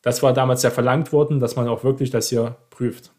Das 0.02 0.22
war 0.22 0.34
damals 0.34 0.62
ja 0.62 0.72
verlangt 0.72 1.14
worden, 1.14 1.40
dass 1.40 1.56
man 1.56 1.70
auch 1.70 1.86
wirklich 1.86 2.10
das 2.10 2.28
hier 2.28 2.58
prüft. 2.70 3.14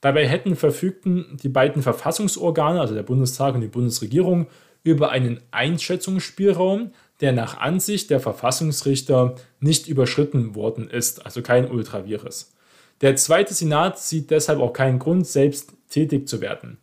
Dabei 0.00 0.26
hätten 0.26 0.56
verfügten 0.56 1.36
die 1.42 1.50
beiden 1.50 1.82
Verfassungsorgane, 1.82 2.80
also 2.80 2.94
der 2.94 3.02
Bundestag 3.02 3.54
und 3.54 3.60
die 3.60 3.68
Bundesregierung, 3.68 4.46
über 4.82 5.10
einen 5.10 5.42
Einschätzungsspielraum, 5.50 6.92
der 7.20 7.32
nach 7.32 7.58
Ansicht 7.58 8.08
der 8.08 8.20
Verfassungsrichter 8.20 9.34
nicht 9.60 9.88
überschritten 9.88 10.54
worden 10.54 10.88
ist, 10.88 11.26
also 11.26 11.42
kein 11.42 11.70
Ultravirus. 11.70 12.54
Der 13.02 13.16
zweite 13.16 13.52
Senat 13.52 13.98
sieht 13.98 14.30
deshalb 14.30 14.60
auch 14.60 14.72
keinen 14.72 14.98
Grund, 14.98 15.26
selbst 15.26 15.74
tätig 15.90 16.28
zu 16.28 16.40
werden. 16.40 16.78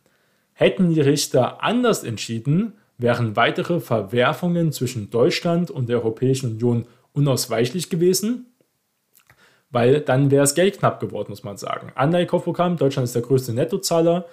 Hätten 0.52 0.94
die 0.94 1.00
Richter 1.00 1.64
anders 1.64 2.04
entschieden, 2.04 2.74
wären 2.98 3.36
weitere 3.36 3.80
Verwerfungen 3.80 4.72
zwischen 4.72 5.10
Deutschland 5.10 5.70
und 5.70 5.88
der 5.88 5.98
Europäischen 5.98 6.52
Union 6.52 6.86
unausweichlich 7.12 7.90
gewesen 7.90 8.52
weil 9.72 10.02
dann 10.02 10.30
wäre 10.30 10.44
es 10.44 10.54
Geld 10.54 10.78
knapp 10.78 11.00
geworden, 11.00 11.30
muss 11.30 11.42
man 11.42 11.56
sagen. 11.56 11.90
Anleihekaufprogramm, 11.94 12.76
Deutschland 12.76 13.06
ist 13.06 13.14
der 13.14 13.22
größte 13.22 13.54
Nettozahler 13.54 14.26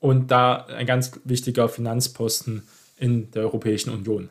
und 0.00 0.30
da 0.30 0.64
ein 0.64 0.86
ganz 0.86 1.20
wichtiger 1.24 1.68
Finanzposten 1.68 2.66
in 2.96 3.30
der 3.30 3.42
Europäischen 3.42 3.90
Union. 3.90 4.30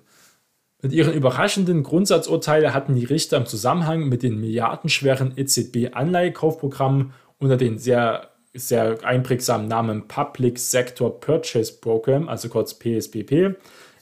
Mit 0.82 0.92
ihren 0.92 1.13
überraschenden 1.13 1.84
Grundsatzurteilen 1.84 2.74
hatten 2.74 2.96
die 2.96 3.06
Richter 3.06 3.38
im 3.38 3.46
Zusammenhang 3.46 4.10
mit 4.10 4.24
den 4.24 4.39
milliardenschweren 4.39 5.34
EZB-Anleihekaufprogrammen 5.38 7.13
unter 7.38 7.58
den 7.58 7.77
sehr, 7.77 8.32
sehr 8.55 9.03
einprägsamen 9.03 9.67
Namen 9.67 10.07
Public 10.07 10.59
Sector 10.59 11.19
Purchase 11.19 11.74
Program, 11.74 12.29
also 12.29 12.50
kurz 12.50 12.74
PSPP, 12.74 13.55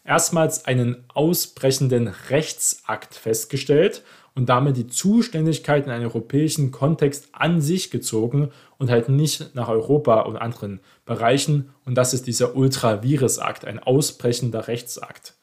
erstmals 0.05 0.65
einen 0.65 1.03
ausbrechenden 1.13 2.07
Rechtsakt 2.29 3.15
festgestellt 3.15 4.03
und 4.36 4.50
damit 4.50 4.77
die 4.77 4.88
Zuständigkeit 4.88 5.86
in 5.86 5.91
einen 5.91 6.05
europäischen 6.05 6.72
Kontext 6.72 7.29
an 7.33 7.62
sich 7.62 7.91
gezogen 7.91 8.51
und 8.77 8.89
halt 8.89 9.10
nicht 9.10 9.53
nach 9.55 9.69
Europa 9.69 10.22
und 10.22 10.38
anderen 10.38 10.79
Bereichen. 11.05 11.69
Und 11.86 11.95
das 11.95 12.13
ist 12.13 12.27
dieser 12.27 12.55
Ultravirus-Akt, 12.55 13.65
ein 13.65 13.79
ausbrechender 13.79 14.67
Rechtsakt. 14.67 15.36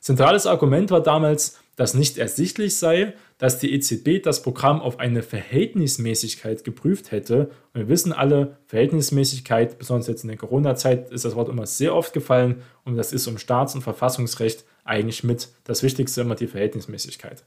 Zentrales 0.00 0.46
Argument 0.46 0.90
war 0.90 1.02
damals, 1.02 1.58
dass 1.76 1.94
nicht 1.94 2.16
ersichtlich 2.16 2.76
sei, 2.76 3.12
dass 3.38 3.58
die 3.58 3.72
EZB 3.72 4.22
das 4.22 4.42
Programm 4.42 4.80
auf 4.80 4.98
eine 4.98 5.22
Verhältnismäßigkeit 5.22 6.64
geprüft 6.64 7.12
hätte. 7.12 7.50
Und 7.74 7.82
wir 7.82 7.88
wissen 7.88 8.14
alle, 8.14 8.56
Verhältnismäßigkeit, 8.66 9.78
besonders 9.78 10.06
jetzt 10.06 10.24
in 10.24 10.28
der 10.28 10.38
Corona-Zeit, 10.38 11.10
ist 11.10 11.26
das 11.26 11.36
Wort 11.36 11.50
immer 11.50 11.66
sehr 11.66 11.94
oft 11.94 12.14
gefallen 12.14 12.62
und 12.84 12.96
das 12.96 13.12
ist 13.12 13.26
um 13.26 13.36
Staats- 13.36 13.74
und 13.74 13.82
Verfassungsrecht 13.82 14.64
eigentlich 14.84 15.22
mit 15.22 15.48
das 15.64 15.82
Wichtigste 15.82 16.22
immer 16.22 16.34
die 16.34 16.46
Verhältnismäßigkeit. 16.46 17.44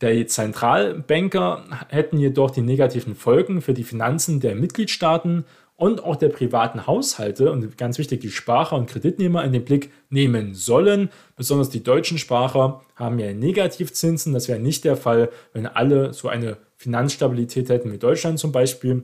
Der 0.00 0.26
Zentralbanker 0.26 1.64
hätten 1.88 2.18
jedoch 2.18 2.50
die 2.50 2.60
negativen 2.60 3.14
Folgen 3.14 3.62
für 3.62 3.72
die 3.72 3.84
Finanzen 3.84 4.40
der 4.40 4.54
Mitgliedstaaten 4.54 5.46
und 5.76 6.04
auch 6.04 6.16
der 6.16 6.28
privaten 6.28 6.86
Haushalte 6.86 7.50
und 7.50 7.76
ganz 7.76 7.98
wichtig 7.98 8.20
die 8.20 8.30
Sparer 8.30 8.76
und 8.76 8.86
Kreditnehmer 8.86 9.44
in 9.44 9.52
den 9.52 9.64
Blick 9.64 9.90
nehmen 10.08 10.54
sollen. 10.54 11.10
Besonders 11.36 11.70
die 11.70 11.82
deutschen 11.82 12.18
Sparer 12.18 12.82
haben 12.94 13.18
ja 13.18 13.32
Negativzinsen. 13.32 14.32
Das 14.32 14.48
wäre 14.48 14.60
nicht 14.60 14.84
der 14.84 14.96
Fall, 14.96 15.30
wenn 15.52 15.66
alle 15.66 16.12
so 16.12 16.28
eine 16.28 16.58
Finanzstabilität 16.76 17.68
hätten 17.68 17.92
wie 17.92 17.98
Deutschland 17.98 18.38
zum 18.38 18.52
Beispiel. 18.52 19.02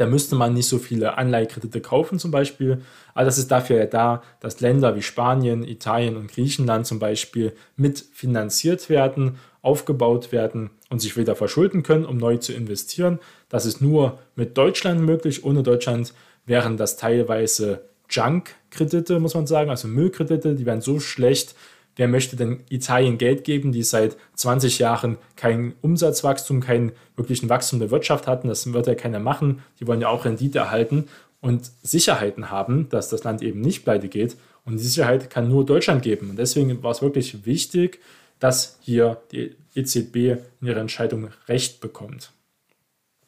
Da 0.00 0.06
müsste 0.06 0.34
man 0.34 0.54
nicht 0.54 0.66
so 0.66 0.78
viele 0.78 1.18
Anleihkredite 1.18 1.82
kaufen 1.82 2.18
zum 2.18 2.30
Beispiel. 2.30 2.80
Aber 3.12 3.26
das 3.26 3.36
ist 3.36 3.50
dafür 3.50 3.76
ja 3.76 3.84
da, 3.84 4.22
dass 4.40 4.60
Länder 4.60 4.96
wie 4.96 5.02
Spanien, 5.02 5.62
Italien 5.62 6.16
und 6.16 6.32
Griechenland 6.32 6.86
zum 6.86 6.98
Beispiel 6.98 7.52
mitfinanziert 7.76 8.88
werden 8.88 9.36
aufgebaut 9.60 10.32
werden 10.32 10.70
und 10.88 11.02
sich 11.02 11.18
wieder 11.18 11.36
verschulden 11.36 11.82
können, 11.82 12.06
um 12.06 12.16
neu 12.16 12.38
zu 12.38 12.54
investieren. 12.54 13.18
Das 13.50 13.66
ist 13.66 13.82
nur 13.82 14.18
mit 14.36 14.56
Deutschland 14.56 15.02
möglich. 15.02 15.44
Ohne 15.44 15.62
Deutschland 15.62 16.14
wären 16.46 16.78
das 16.78 16.96
teilweise 16.96 17.82
Junk-Kredite, 18.08 19.20
muss 19.20 19.34
man 19.34 19.46
sagen, 19.46 19.68
also 19.68 19.86
Müllkredite, 19.86 20.54
die 20.54 20.64
wären 20.64 20.80
so 20.80 20.98
schlecht. 20.98 21.54
Wer 21.96 22.08
möchte 22.08 22.36
denn 22.36 22.60
Italien 22.70 23.18
Geld 23.18 23.44
geben, 23.44 23.72
die 23.72 23.82
seit 23.82 24.16
20 24.34 24.78
Jahren 24.78 25.18
kein 25.36 25.74
Umsatzwachstum, 25.82 26.60
kein 26.60 26.92
wirklichen 27.16 27.48
Wachstum 27.48 27.78
der 27.78 27.90
Wirtschaft 27.90 28.26
hatten? 28.26 28.48
Das 28.48 28.72
wird 28.72 28.86
ja 28.86 28.94
keiner 28.94 29.18
machen. 29.18 29.62
Die 29.80 29.86
wollen 29.86 30.00
ja 30.00 30.08
auch 30.08 30.24
Rendite 30.24 30.58
erhalten 30.58 31.08
und 31.40 31.70
Sicherheiten 31.82 32.50
haben, 32.50 32.88
dass 32.88 33.08
das 33.08 33.24
Land 33.24 33.42
eben 33.42 33.60
nicht 33.60 33.84
pleite 33.84 34.08
geht. 34.08 34.36
Und 34.64 34.74
die 34.76 34.84
Sicherheit 34.84 35.30
kann 35.30 35.48
nur 35.48 35.66
Deutschland 35.66 36.02
geben. 36.02 36.30
Und 36.30 36.38
deswegen 36.38 36.82
war 36.82 36.92
es 36.92 37.02
wirklich 37.02 37.44
wichtig, 37.44 38.00
dass 38.38 38.78
hier 38.80 39.20
die 39.32 39.56
EZB 39.74 40.16
in 40.60 40.66
ihrer 40.66 40.80
Entscheidung 40.80 41.28
Recht 41.48 41.80
bekommt. 41.80 42.32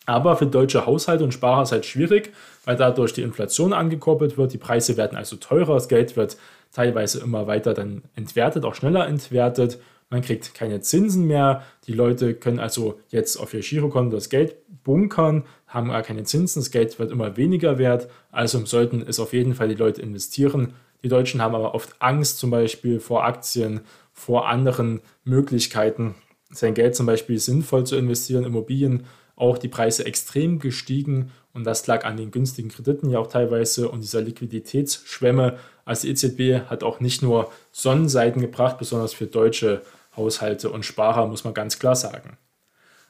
Aber 0.04 0.36
für 0.36 0.46
deutsche 0.46 0.84
Haushalte 0.84 1.22
und 1.22 1.32
Sparer 1.32 1.62
ist 1.62 1.68
es 1.68 1.72
halt 1.72 1.86
schwierig, 1.86 2.32
weil 2.64 2.76
dadurch 2.76 3.12
die 3.12 3.22
Inflation 3.22 3.72
angekurbelt 3.72 4.36
wird. 4.36 4.52
Die 4.52 4.58
Preise 4.58 4.96
werden 4.96 5.16
also 5.16 5.36
teurer, 5.36 5.74
das 5.74 5.88
Geld 5.88 6.16
wird 6.16 6.36
teilweise 6.72 7.20
immer 7.20 7.46
weiter 7.46 7.74
dann 7.74 8.02
entwertet, 8.14 8.64
auch 8.64 8.74
schneller 8.74 9.06
entwertet. 9.06 9.78
Man 10.10 10.22
kriegt 10.22 10.54
keine 10.54 10.80
Zinsen 10.80 11.26
mehr. 11.26 11.62
Die 11.86 11.92
Leute 11.92 12.34
können 12.34 12.58
also 12.58 12.98
jetzt 13.08 13.36
auf 13.36 13.54
ihr 13.54 13.60
Girokonto 13.60 14.16
das 14.16 14.28
Geld 14.28 14.56
bunkern, 14.84 15.44
haben 15.66 15.88
gar 15.88 16.02
keine 16.02 16.24
Zinsen. 16.24 16.60
Das 16.60 16.70
Geld 16.70 16.98
wird 16.98 17.12
immer 17.12 17.36
weniger 17.36 17.78
wert. 17.78 18.08
Also 18.30 18.64
sollten 18.66 19.02
es 19.06 19.20
auf 19.20 19.32
jeden 19.32 19.54
Fall 19.54 19.68
die 19.68 19.74
Leute 19.74 20.02
investieren. 20.02 20.74
Die 21.02 21.08
Deutschen 21.08 21.40
haben 21.42 21.54
aber 21.54 21.74
oft 21.74 21.96
Angst 21.98 22.38
zum 22.38 22.50
Beispiel 22.50 23.00
vor 23.00 23.24
Aktien 23.24 23.80
vor 24.12 24.48
anderen 24.48 25.00
Möglichkeiten, 25.24 26.14
sein 26.50 26.74
Geld 26.74 26.94
zum 26.94 27.06
Beispiel 27.06 27.38
sinnvoll 27.38 27.84
zu 27.84 27.96
investieren, 27.96 28.44
Immobilien, 28.44 29.04
auch 29.42 29.58
die 29.58 29.68
Preise 29.68 30.06
extrem 30.06 30.60
gestiegen 30.60 31.32
und 31.52 31.64
das 31.64 31.88
lag 31.88 32.04
an 32.04 32.16
den 32.16 32.30
günstigen 32.30 32.68
Krediten 32.68 33.10
ja 33.10 33.18
auch 33.18 33.26
teilweise 33.26 33.88
und 33.88 34.00
dieser 34.00 34.22
Liquiditätsschwemme. 34.22 35.58
Also 35.84 36.06
die 36.06 36.12
EZB 36.12 36.70
hat 36.70 36.84
auch 36.84 37.00
nicht 37.00 37.22
nur 37.22 37.50
Sonnenseiten 37.72 38.40
gebracht, 38.40 38.78
besonders 38.78 39.12
für 39.12 39.26
deutsche 39.26 39.82
Haushalte 40.16 40.70
und 40.70 40.84
Sparer, 40.84 41.26
muss 41.26 41.42
man 41.42 41.54
ganz 41.54 41.80
klar 41.80 41.96
sagen. 41.96 42.38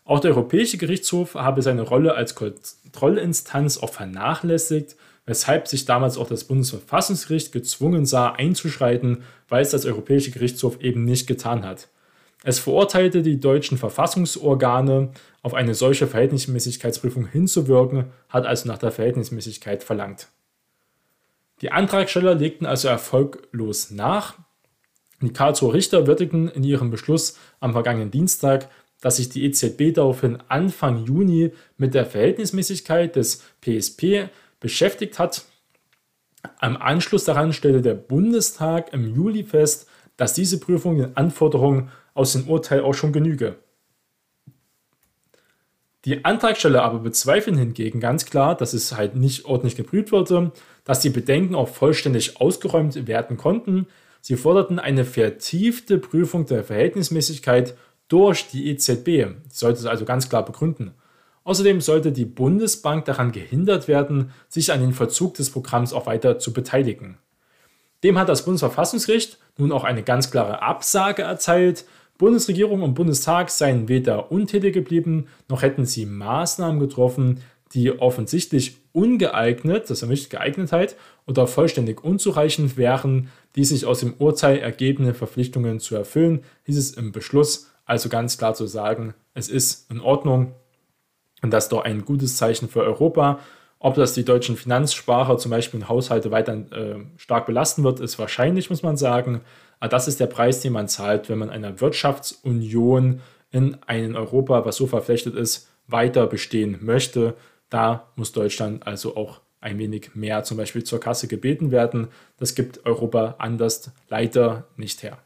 Auch 0.05 0.21
der 0.21 0.31
Europäische 0.31 0.79
Gerichtshof 0.79 1.35
habe 1.35 1.61
seine 1.61 1.83
Rolle 1.83 2.15
als 2.15 2.35
Kontrollinstanz 2.35 3.77
auch 3.77 3.93
vernachlässigt, 3.93 4.97
weshalb 5.27 5.69
sich 5.69 5.85
damals 5.85 6.17
auch 6.17 6.29
das 6.29 6.45
Bundesverfassungsgericht 6.45 7.53
gezwungen 7.53 8.07
sah, 8.07 8.31
einzuschreiten, 8.31 9.23
weil 9.49 9.62
es 9.62 9.71
das 9.71 9.85
Europäische 9.85 10.31
Gerichtshof 10.31 10.81
eben 10.81 11.05
nicht 11.05 11.27
getan 11.27 11.65
hat. 11.65 11.89
Es 12.44 12.58
verurteilte 12.58 13.22
die 13.22 13.38
deutschen 13.38 13.78
Verfassungsorgane, 13.78 15.12
auf 15.42 15.54
eine 15.54 15.75
solche 15.75 16.06
Verhältnismäßigkeitsprüfung 16.06 17.26
hinzuwirken, 17.26 18.06
hat 18.28 18.46
also 18.46 18.68
nach 18.68 18.78
der 18.78 18.90
Verhältnismäßigkeit 18.90 19.84
verlangt. 19.84 20.28
Die 21.61 21.70
Antragsteller 21.70 22.34
legten 22.34 22.66
also 22.66 22.88
erfolglos 22.88 23.92
nach. 23.92 24.34
Die 25.20 25.32
Karlsruher 25.32 25.75
Richter 25.75 26.08
würdigten 26.08 26.49
in 26.49 26.64
ihrem 26.64 26.90
Beschluss 26.90 27.38
am 27.61 27.72
vergangenen 27.72 28.11
Dienstag, 28.11 28.68
dass 29.00 29.16
sich 29.16 29.28
die 29.28 29.44
EZB 29.44 29.94
daraufhin 29.94 30.38
Anfang 30.49 31.04
Juni 31.04 31.52
mit 31.76 31.94
der 31.94 32.06
Verhältnismäßigkeit 32.06 33.14
des 33.14 33.42
PSP 33.61 34.28
beschäftigt 34.58 35.20
hat. 35.20 35.44
Am 36.58 36.76
Anschluss 36.76 37.25
daran 37.25 37.52
stellte 37.52 37.82
der 37.82 37.94
Bundestag 37.94 38.92
im 38.92 39.14
Juli 39.14 39.44
fest, 39.44 39.88
dass 40.16 40.34
diese 40.34 40.58
Prüfung 40.58 40.99
den 40.99 41.16
Anforderungen 41.16 41.90
aus 42.14 42.33
dem 42.33 42.49
Urteil 42.49 42.83
auch 42.83 42.95
schon 42.95 43.12
genüge. 43.12 43.57
Die 46.04 46.25
Antragsteller 46.25 46.83
aber 46.83 46.99
bezweifeln 46.99 47.57
hingegen 47.57 48.00
ganz 48.00 48.26
klar, 48.26 48.57
dass 48.57 48.73
es 48.73 48.97
halt 48.97 49.14
nicht 49.14 49.45
ordentlich 49.45 49.76
geprüft 49.76 50.11
wurde, 50.11 50.50
dass 50.85 51.00
die 51.00 51.11
Bedenken 51.11 51.54
auch 51.54 51.69
vollständig 51.69 52.40
ausgeräumt 52.40 53.07
werden 53.07 53.37
konnten. 53.37 53.87
Sie 54.21 54.37
forderten 54.37 54.81
eine 54.81 55.04
vertiefte 55.04 55.99
Prüfung 55.99 56.47
der 56.47 56.64
Verhältnismäßigkeit 56.64 57.76
durch 58.09 58.49
die 58.49 58.69
EZB. 58.71 59.37
Sollte 59.49 59.78
es 59.78 59.87
also 59.87 60.04
ganz 60.04 60.28
klar 60.28 60.45
begründen. 60.45 60.92
Außerdem 61.45 61.81
sollte 61.81 62.12
die 62.12 62.25
Bundesbank 62.25 63.04
daran 63.04 63.33
gehindert 63.33 63.88
werden, 63.88 64.33
sich 64.49 64.73
an 64.73 64.81
den 64.81 64.92
Verzug 64.92 65.35
des 65.35 65.50
Programms 65.50 65.92
auch 65.92 66.07
weiter 66.07 66.38
zu 66.38 66.52
beteiligen. 66.52 67.19
Dem 68.04 68.19
hat 68.19 68.28
das 68.28 68.45
Bundesverfassungsgericht 68.45 69.38
nun 69.57 69.73
auch 69.73 69.85
eine 69.85 70.02
ganz 70.02 70.31
klare 70.31 70.62
Absage 70.62 71.23
erteilt. 71.23 71.85
Bundesregierung 72.19 72.83
und 72.83 72.95
Bundestag 72.95 73.50
seien 73.50 73.88
weder 73.88 74.31
untätig 74.31 74.75
geblieben, 74.75 75.26
noch 75.49 75.62
hätten 75.62 75.87
sie 75.87 76.07
Maßnahmen 76.07 76.81
getroffen, 76.81 77.40
die 77.73 77.99
offensichtlich 77.99 78.76
ungeeignet, 78.92 79.88
das 79.88 80.02
nicht 80.02 80.31
Geeignetheit, 80.31 80.97
oder 81.26 81.47
vollständig 81.47 82.04
unzureichend 82.04 82.76
wären, 82.76 83.28
die 83.57 83.64
sich 83.64 83.87
aus 83.87 84.00
dem 84.00 84.14
Urteil 84.19 84.59
ergebende 84.59 85.14
Verpflichtungen 85.14 85.81
zu 85.81 85.97
erfüllen, 85.97 86.42
hieß 86.64 86.76
es 86.76 86.90
im 86.92 87.12
Beschluss 87.12 87.71
also 87.85 88.09
ganz 88.09 88.38
klar 88.38 88.54
zu 88.54 88.66
sagen, 88.66 89.14
es 89.35 89.49
ist 89.49 89.90
in 89.90 90.00
Ordnung, 90.00 90.54
und 91.42 91.52
das 91.52 91.64
ist 91.64 91.73
doch 91.73 91.85
ein 91.85 92.04
gutes 92.04 92.37
Zeichen 92.37 92.69
für 92.69 92.83
Europa. 92.83 93.40
Ob 93.78 93.95
das 93.95 94.14
die 94.14 94.25
deutschen 94.25 94.57
Finanzsparer 94.57 95.38
zum 95.38 95.50
Beispiel 95.50 95.81
in 95.81 95.88
Haushalte 95.88 96.31
weiter 96.31 96.54
äh, 96.54 97.00
stark 97.16 97.47
belasten 97.47 97.83
wird, 97.83 97.99
ist 97.99 98.19
wahrscheinlich, 98.19 98.71
muss 98.71 98.85
man 98.85 98.97
sagen. 98.97 99.40
Aber 99.83 99.89
das 99.89 100.07
ist 100.07 100.21
der 100.21 100.29
Preis, 100.29 100.61
den 100.61 100.75
man 100.75 100.87
zahlt, 100.87 101.29
wenn 101.29 101.39
man 101.39 101.51
einer 101.51 101.81
Wirtschaftsunion 101.81 103.21
in 103.51 103.83
einem 103.83 104.15
Europa, 104.15 104.65
was 104.65 104.77
so 104.77 104.87
verflechtet 104.87 105.35
ist, 105.35 105.71
weiter 105.89 106.29
bestehen 106.29 106.79
möchte. 106.83 107.35
Da 107.69 108.07
muss 108.15 108.31
Deutschland 108.31 108.87
also 108.87 109.17
auch 109.17 109.41
ein 109.61 109.81
wenig 109.81 110.15
mehr 110.15 110.45
zum 110.45 110.57
Beispiel 110.57 110.85
zur 110.85 111.01
Kasse 111.01 111.27
gebeten 111.27 111.73
werden. 111.73 112.07
Das 112.37 112.55
gibt 112.55 112.87
Europa 112.87 113.35
anders 113.39 113.91
leider 114.09 114.69
nicht 114.77 115.03
her. 115.03 115.19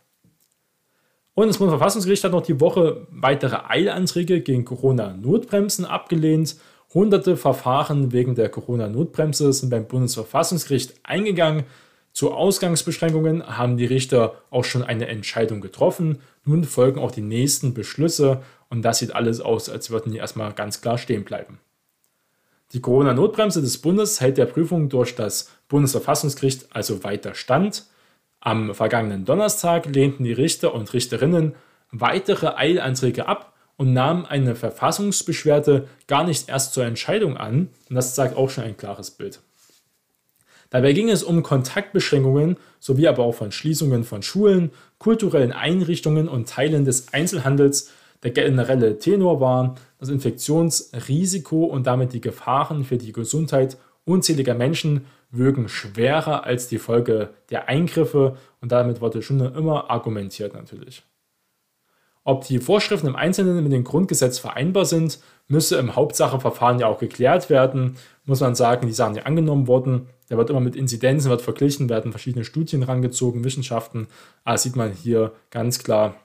Und 1.35 1.49
das 1.49 1.59
Bundesverfassungsgericht 1.59 2.25
hat 2.25 2.33
noch 2.33 2.41
die 2.41 2.59
Woche 2.59 3.07
weitere 3.11 3.59
Eilanträge 3.69 4.41
gegen 4.41 4.65
Corona-Notbremsen 4.65 5.85
abgelehnt. 5.85 6.57
Hunderte 6.95 7.37
Verfahren 7.37 8.11
wegen 8.11 8.35
der 8.35 8.49
Corona-Notbremse 8.49 9.53
sind 9.53 9.69
beim 9.69 9.87
Bundesverfassungsgericht 9.87 10.95
eingegangen. 11.03 11.65
Zu 12.17 12.33
Ausgangsbeschränkungen 12.33 13.59
haben 13.59 13.77
die 13.77 13.85
Richter 13.85 14.41
auch 14.49 14.65
schon 14.65 14.83
eine 14.83 15.07
Entscheidung 15.07 15.61
getroffen. 15.61 16.21
Nun 16.47 16.65
folgen 16.65 16.99
auch 16.99 17.11
die 17.11 17.21
nächsten 17.21 17.75
Beschlüsse 17.75 18.43
und 18.71 18.81
das 18.81 19.01
sieht 19.01 19.15
alles 19.15 19.43
aus, 19.43 19.69
als 19.69 19.91
würden 19.91 20.13
die 20.13 20.17
erstmal 20.17 20.55
ganz 20.55 20.81
klar 20.81 20.97
stehen 20.97 21.25
bleiben. 21.25 21.59
Die 22.73 22.81
Corona-Notbremse 22.81 23.61
des 23.61 23.77
Bundes 23.83 24.23
hält 24.23 24.39
der 24.39 24.47
Prüfung 24.47 24.89
durch 24.89 25.15
das 25.15 25.51
Bundesverfassungsgericht 25.69 26.75
also 26.75 27.05
weiter 27.05 27.35
stand. 27.35 27.85
Am 28.41 28.75
vergangenen 28.75 29.27
Donnerstag 29.27 29.85
lehnten 29.85 30.25
die 30.25 30.33
Richter 30.33 30.73
und 30.73 30.95
Richterinnen 30.95 31.55
weitere 31.91 32.47
Eilanträge 32.57 33.29
ab 33.29 33.53
und 33.77 33.93
nahmen 33.93 34.25
eine 34.25 34.57
Verfassungsbeschwerde 34.57 35.87
gar 36.07 36.25
nicht 36.25 36.49
erst 36.49 36.73
zur 36.73 36.87
Entscheidung 36.87 37.37
an. 37.37 37.69
Und 37.91 37.95
das 37.95 38.15
zeigt 38.15 38.39
auch 38.39 38.49
schon 38.49 38.65
ein 38.65 38.79
klares 38.79 39.11
Bild. 39.11 39.41
Dabei 40.77 40.93
ging 40.93 41.09
es 41.09 41.23
um 41.23 41.43
Kontaktbeschränkungen 41.43 42.59
sowie 42.81 43.09
aber 43.09 43.23
auch 43.23 43.33
von 43.33 43.51
Schließungen 43.51 44.05
von 44.05 44.23
Schulen, 44.23 44.73
kulturellen 44.99 45.53
Einrichtungen 45.53 46.29
und 46.29 46.51
Teilen 46.51 46.85
des 46.85 47.15
Einzelhandels. 47.15 47.93
Der 48.23 48.33
generelle 48.33 48.99
Tenor 48.99 49.41
war, 49.41 49.77
das 49.99 50.11
Infektionsrisiko 50.11 51.65
und 51.65 51.87
damit 51.87 52.13
die 52.13 52.21
Gefahren 52.21 52.85
für 52.85 52.99
die 52.99 53.13
Gesundheit 53.13 53.79
unzähliger 54.05 54.53
Menschen 54.53 55.07
wirken 55.31 55.71
schwerer 55.71 56.45
als 56.45 56.69
die 56.69 56.77
Folge 56.77 57.31
der 57.49 57.71
Eingriffe 57.71 58.37
und 58.61 58.71
damit 58.71 59.01
wurde 59.01 59.23
schon 59.23 59.41
immer 59.41 59.91
argumentiert 59.91 60.53
natürlich. 60.53 61.05
Ob 62.23 62.45
die 62.45 62.59
Vorschriften 62.59 63.07
im 63.07 63.17
Einzelnen 63.17 63.63
mit 63.63 63.73
dem 63.73 63.85
Grundgesetz 63.85 64.39
vereinbar 64.39 64.85
sind, 64.85 65.21
müsse 65.49 65.77
im 65.77 65.97
Hauptsacheverfahren 65.97 66.81
ja 66.81 66.87
auch 66.87 66.99
geklärt 66.99 67.49
werden. 67.49 67.97
Muss 68.27 68.41
man 68.41 68.55
sagen, 68.55 68.87
die 68.87 68.93
Sachen, 68.93 69.15
die 69.15 69.23
angenommen 69.23 69.69
wurden, 69.69 70.09
da 70.29 70.37
wird 70.37 70.51
immer 70.51 70.61
mit 70.61 70.77
Inzidenzen 70.77 71.31
wird 71.31 71.43
verglichen, 71.43 71.89
werden 71.89 72.13
verschiedene 72.13 72.45
Studien 72.45 72.83
rangezogen, 72.83 73.45
Wissenschaften. 73.45 74.09
Aber 74.45 74.59
sieht 74.59 74.77
man 74.77 74.93
hier 74.93 75.33
ganz 75.51 75.79
klar, 75.79 76.17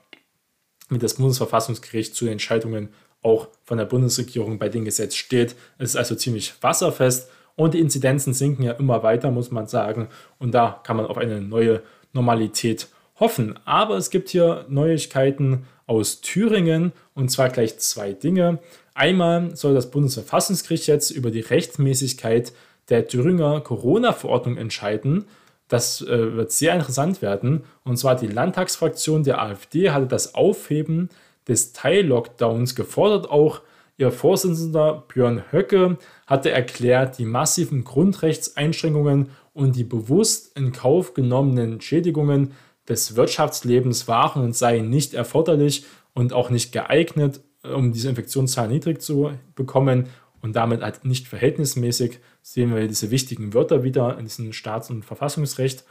wie 0.88 0.98
das 0.98 1.14
Bundesverfassungsgericht 1.14 2.14
zu 2.14 2.24
den 2.24 2.32
Entscheidungen 2.32 2.88
auch 3.22 3.48
von 3.64 3.78
der 3.78 3.84
Bundesregierung 3.84 4.58
bei 4.58 4.68
dem 4.68 4.84
Gesetz 4.84 5.14
steht. 5.14 5.54
Es 5.78 5.90
ist 5.90 5.96
also 5.96 6.14
ziemlich 6.14 6.54
wasserfest 6.60 7.30
und 7.54 7.74
die 7.74 7.80
Inzidenzen 7.80 8.34
sinken 8.34 8.64
ja 8.64 8.72
immer 8.72 9.02
weiter, 9.02 9.30
muss 9.30 9.50
man 9.50 9.68
sagen. 9.68 10.08
Und 10.38 10.52
da 10.52 10.80
kann 10.82 10.96
man 10.96 11.06
auf 11.06 11.18
eine 11.18 11.40
neue 11.40 11.82
Normalität 12.12 12.88
hoffen. 13.20 13.58
Aber 13.64 13.96
es 13.96 14.10
gibt 14.10 14.30
hier 14.30 14.66
Neuigkeiten 14.68 15.66
aus 15.86 16.20
Thüringen 16.20 16.92
und 17.14 17.30
zwar 17.30 17.50
gleich 17.50 17.78
zwei 17.78 18.12
Dinge. 18.12 18.58
Einmal 18.94 19.56
soll 19.56 19.74
das 19.74 19.90
Bundesverfassungsgericht 19.90 20.86
jetzt 20.86 21.10
über 21.10 21.30
die 21.30 21.40
Rechtmäßigkeit 21.40 22.52
der 22.92 23.08
Thüringer 23.08 23.62
Corona-Verordnung 23.62 24.58
entscheiden. 24.58 25.24
Das 25.68 26.02
äh, 26.02 26.36
wird 26.36 26.52
sehr 26.52 26.74
interessant 26.74 27.22
werden. 27.22 27.64
Und 27.84 27.96
zwar 27.96 28.16
die 28.16 28.26
Landtagsfraktion 28.26 29.24
der 29.24 29.40
AfD 29.40 29.90
hatte 29.90 30.06
das 30.06 30.34
Aufheben 30.34 31.08
des 31.48 31.72
Teil-Lockdowns 31.72 32.74
gefordert, 32.74 33.30
auch 33.30 33.62
Ihr 33.98 34.10
Vorsitzender 34.10 35.04
Björn 35.08 35.42
Höcke 35.52 35.98
hatte 36.26 36.50
erklärt, 36.50 37.18
die 37.18 37.26
massiven 37.26 37.84
Grundrechtseinschränkungen 37.84 39.30
und 39.52 39.76
die 39.76 39.84
bewusst 39.84 40.56
in 40.56 40.72
Kauf 40.72 41.14
genommenen 41.14 41.80
Schädigungen 41.80 42.52
des 42.88 43.16
Wirtschaftslebens 43.16 44.08
waren 44.08 44.42
und 44.42 44.56
seien 44.56 44.88
nicht 44.88 45.14
erforderlich 45.14 45.84
und 46.14 46.32
auch 46.32 46.50
nicht 46.50 46.72
geeignet, 46.72 47.42
um 47.62 47.92
diese 47.92 48.08
Infektionszahlen 48.08 48.72
niedrig 48.72 49.00
zu 49.02 49.30
bekommen 49.54 50.08
und 50.40 50.56
damit 50.56 50.82
halt 50.82 51.04
nicht 51.04 51.28
verhältnismäßig. 51.28 52.18
Sehen 52.42 52.74
wir 52.74 52.86
diese 52.88 53.10
wichtigen 53.10 53.54
Wörter 53.54 53.84
wieder 53.84 54.18
in 54.18 54.24
diesem 54.24 54.52
Staats- 54.52 54.90
und 54.90 55.04
Verfassungsrecht. 55.04 55.84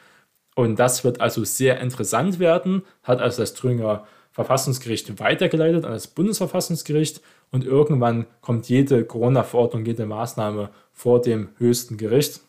Und 0.56 0.78
das 0.78 1.04
wird 1.04 1.22
also 1.22 1.44
sehr 1.46 1.80
interessant 1.80 2.40
werden, 2.40 2.84
hat 3.04 3.22
also 3.22 3.42
das 3.42 3.54
Thüringer 3.54 4.06
Verfassungsgericht 4.32 5.20
weitergeleitet 5.20 5.86
an 5.86 5.92
das 5.92 6.08
Bundesverfassungsgericht 6.08 7.22
und 7.52 7.66
irgendwann 7.66 8.28
kommt 8.40 8.70
jede 8.70 9.04
Corona-Verordnung, 9.04 9.86
jede 9.86 10.06
Maßnahme 10.06 10.70
vor 10.94 11.22
dem 11.22 11.50
höchsten 11.58 11.98
Gericht 11.98 12.40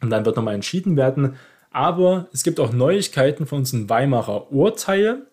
und 0.00 0.10
dann 0.10 0.24
wird 0.24 0.36
nochmal 0.36 0.54
entschieden 0.54 0.96
werden. 0.96 1.36
Aber 1.70 2.28
es 2.32 2.44
gibt 2.44 2.60
auch 2.60 2.72
Neuigkeiten 2.72 3.46
von 3.46 3.60
unseren 3.60 3.88
Weimarer 3.90 4.52
Urteil, 4.52 5.26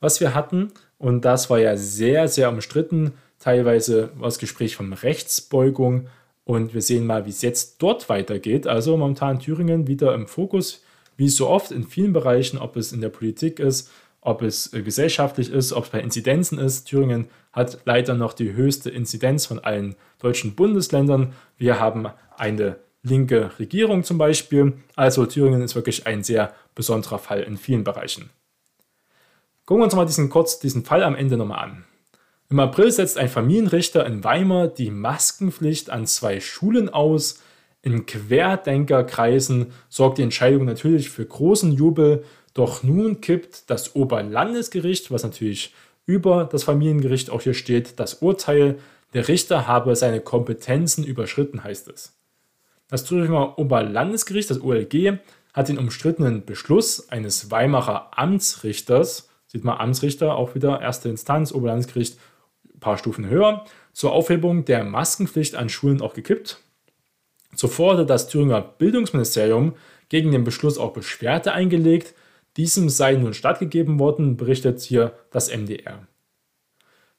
was 0.00 0.20
wir 0.20 0.34
hatten 0.34 0.72
und 0.98 1.24
das 1.24 1.48
war 1.48 1.58
ja 1.58 1.76
sehr, 1.76 2.28
sehr 2.28 2.50
umstritten. 2.50 3.14
Teilweise 3.38 4.10
war 4.16 4.28
das 4.28 4.38
Gespräch 4.38 4.76
von 4.76 4.92
Rechtsbeugung 4.92 6.08
und 6.44 6.74
wir 6.74 6.82
sehen 6.82 7.06
mal, 7.06 7.26
wie 7.26 7.30
es 7.30 7.42
jetzt 7.42 7.82
dort 7.82 8.08
weitergeht. 8.08 8.66
Also 8.66 8.96
momentan 8.96 9.40
Thüringen 9.40 9.86
wieder 9.86 10.14
im 10.14 10.26
Fokus, 10.26 10.82
wie 11.16 11.28
so 11.28 11.48
oft 11.48 11.70
in 11.70 11.84
vielen 11.84 12.12
Bereichen, 12.12 12.58
ob 12.58 12.76
es 12.76 12.92
in 12.92 13.00
der 13.00 13.08
Politik 13.08 13.58
ist, 13.58 13.90
ob 14.20 14.42
es 14.42 14.72
äh, 14.72 14.82
gesellschaftlich 14.82 15.50
ist, 15.50 15.72
ob 15.72 15.84
es 15.84 15.90
bei 15.90 16.00
Inzidenzen 16.00 16.58
ist. 16.58 16.84
Thüringen 16.84 17.28
hat 17.52 17.78
leider 17.84 18.14
noch 18.14 18.32
die 18.32 18.52
höchste 18.52 18.90
Inzidenz 18.90 19.46
von 19.46 19.58
allen 19.58 19.96
deutschen 20.18 20.54
Bundesländern. 20.54 21.32
Wir 21.56 21.80
haben 21.80 22.08
eine 22.36 22.76
linke 23.02 23.50
Regierung 23.58 24.02
zum 24.02 24.18
Beispiel. 24.18 24.74
Also 24.96 25.26
Thüringen 25.26 25.62
ist 25.62 25.74
wirklich 25.74 26.06
ein 26.06 26.22
sehr 26.22 26.54
besonderer 26.74 27.18
Fall 27.18 27.42
in 27.42 27.56
vielen 27.56 27.84
Bereichen. 27.84 28.30
Gucken 29.66 29.80
wir 29.80 29.84
uns 29.84 29.94
mal 29.94 30.04
diesen 30.04 30.28
kurz 30.28 30.58
diesen 30.58 30.84
Fall 30.84 31.02
am 31.02 31.14
Ende 31.14 31.36
nochmal 31.36 31.64
an. 31.64 31.84
Im 32.54 32.60
April 32.60 32.92
setzt 32.92 33.18
ein 33.18 33.28
Familienrichter 33.28 34.06
in 34.06 34.22
Weimar 34.22 34.68
die 34.68 34.92
Maskenpflicht 34.92 35.90
an 35.90 36.06
zwei 36.06 36.38
Schulen 36.38 36.88
aus. 36.88 37.42
In 37.82 38.06
Querdenkerkreisen 38.06 39.72
sorgt 39.88 40.18
die 40.18 40.22
Entscheidung 40.22 40.64
natürlich 40.64 41.10
für 41.10 41.26
großen 41.26 41.72
Jubel, 41.72 42.22
doch 42.52 42.84
nun 42.84 43.20
kippt 43.20 43.68
das 43.70 43.96
Oberlandesgericht, 43.96 45.10
was 45.10 45.24
natürlich 45.24 45.74
über 46.06 46.44
das 46.44 46.62
Familiengericht 46.62 47.28
auch 47.28 47.42
hier 47.42 47.54
steht, 47.54 47.98
das 47.98 48.22
Urteil, 48.22 48.78
der 49.14 49.26
Richter 49.26 49.66
habe 49.66 49.96
seine 49.96 50.20
Kompetenzen 50.20 51.02
überschritten, 51.02 51.64
heißt 51.64 51.88
es. 51.88 52.16
Das 52.86 53.04
Thüringer 53.04 53.58
Oberlandesgericht, 53.58 54.48
das 54.48 54.62
OLG, 54.62 55.18
hat 55.54 55.68
den 55.68 55.78
umstrittenen 55.78 56.44
Beschluss 56.44 57.08
eines 57.08 57.50
Weimarer 57.50 58.16
Amtsrichters, 58.16 59.28
sieht 59.48 59.64
man 59.64 59.78
Amtsrichter 59.78 60.36
auch 60.36 60.54
wieder 60.54 60.80
erste 60.80 61.08
Instanz, 61.08 61.50
Oberlandesgericht, 61.50 62.16
paar 62.84 62.98
Stufen 62.98 63.28
höher, 63.28 63.64
zur 63.92 64.12
Aufhebung 64.12 64.64
der 64.64 64.84
Maskenpflicht 64.84 65.54
an 65.56 65.68
Schulen 65.68 66.02
auch 66.02 66.14
gekippt. 66.14 66.60
Zuvor 67.56 67.94
hatte 67.94 68.06
das 68.06 68.28
Thüringer 68.28 68.60
Bildungsministerium 68.60 69.74
gegen 70.10 70.32
den 70.32 70.44
Beschluss 70.44 70.76
auch 70.76 70.92
Beschwerde 70.92 71.52
eingelegt. 71.52 72.14
Diesem 72.56 72.88
sei 72.88 73.14
nun 73.14 73.32
stattgegeben 73.34 73.98
worden, 73.98 74.36
berichtet 74.36 74.80
hier 74.82 75.14
das 75.30 75.48
MDR. 75.50 76.06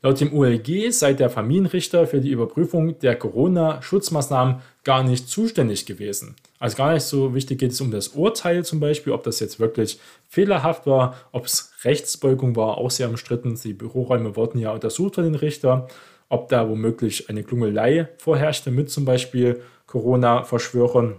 Laut 0.05 0.19
dem 0.21 0.33
OLG 0.33 0.91
sei 0.91 1.13
der 1.13 1.31
Familienrichter 1.31 2.05
für 2.05 2.21
die 2.21 2.29
Überprüfung 2.29 2.99
der 2.99 3.15
Corona-Schutzmaßnahmen 3.15 4.61
gar 4.83 5.01
nicht 5.01 5.27
zuständig 5.27 5.87
gewesen. 5.87 6.35
Also 6.59 6.77
gar 6.77 6.93
nicht 6.93 7.05
so 7.05 7.33
wichtig 7.33 7.57
geht 7.57 7.71
es 7.71 7.81
um 7.81 7.89
das 7.89 8.09
Urteil 8.09 8.63
zum 8.63 8.79
Beispiel, 8.79 9.13
ob 9.13 9.23
das 9.23 9.39
jetzt 9.39 9.59
wirklich 9.59 9.99
fehlerhaft 10.29 10.85
war, 10.85 11.15
ob 11.31 11.47
es 11.47 11.73
Rechtsbeugung 11.83 12.55
war, 12.55 12.77
auch 12.77 12.91
sehr 12.91 13.09
umstritten. 13.09 13.59
Die 13.63 13.73
Büroräume 13.73 14.35
wurden 14.35 14.59
ja 14.59 14.73
untersucht 14.73 15.15
von 15.15 15.23
den 15.23 15.33
Richter, 15.33 15.87
ob 16.29 16.49
da 16.49 16.69
womöglich 16.69 17.27
eine 17.31 17.43
Klungelei 17.43 18.07
vorherrschte 18.19 18.69
mit 18.69 18.91
zum 18.91 19.05
Beispiel 19.05 19.63
Corona-Verschwörern. 19.87 21.15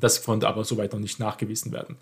Das 0.00 0.24
konnte 0.24 0.48
aber 0.48 0.64
soweit 0.64 0.94
noch 0.94 0.98
nicht 0.98 1.20
nachgewiesen 1.20 1.72
werden. 1.72 1.98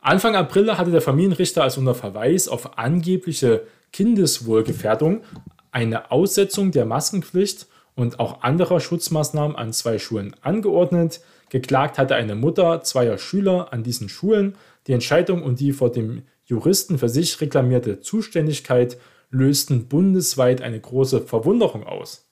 Anfang 0.00 0.34
April 0.34 0.76
hatte 0.76 0.90
der 0.90 1.00
Familienrichter 1.00 1.62
als 1.62 1.78
unter 1.78 1.94
Verweis 1.94 2.48
auf 2.48 2.76
angebliche 2.78 3.62
Kindeswohlgefährdung 3.94 5.22
eine 5.70 6.10
Aussetzung 6.10 6.72
der 6.72 6.84
Maskenpflicht 6.84 7.68
und 7.94 8.18
auch 8.18 8.42
anderer 8.42 8.80
Schutzmaßnahmen 8.80 9.56
an 9.56 9.72
zwei 9.72 10.00
Schulen 10.00 10.34
angeordnet. 10.42 11.20
Geklagt 11.48 11.96
hatte 11.96 12.16
eine 12.16 12.34
Mutter 12.34 12.82
zweier 12.82 13.18
Schüler 13.18 13.72
an 13.72 13.84
diesen 13.84 14.08
Schulen. 14.08 14.56
Die 14.88 14.94
Entscheidung 14.94 15.44
und 15.44 15.60
die 15.60 15.72
vor 15.72 15.92
dem 15.92 16.22
Juristen 16.44 16.98
für 16.98 17.08
sich 17.08 17.40
reklamierte 17.40 18.00
Zuständigkeit 18.00 18.98
lösten 19.30 19.86
bundesweit 19.86 20.60
eine 20.60 20.80
große 20.80 21.20
Verwunderung 21.20 21.84
aus. 21.84 22.28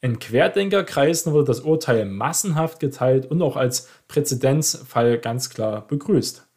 In 0.00 0.20
Querdenkerkreisen 0.20 1.32
wurde 1.32 1.46
das 1.46 1.60
Urteil 1.60 2.04
massenhaft 2.04 2.78
geteilt 2.78 3.26
und 3.26 3.42
auch 3.42 3.56
als 3.56 3.88
Präzedenzfall 4.06 5.18
ganz 5.18 5.50
klar 5.50 5.88
begrüßt. 5.88 6.47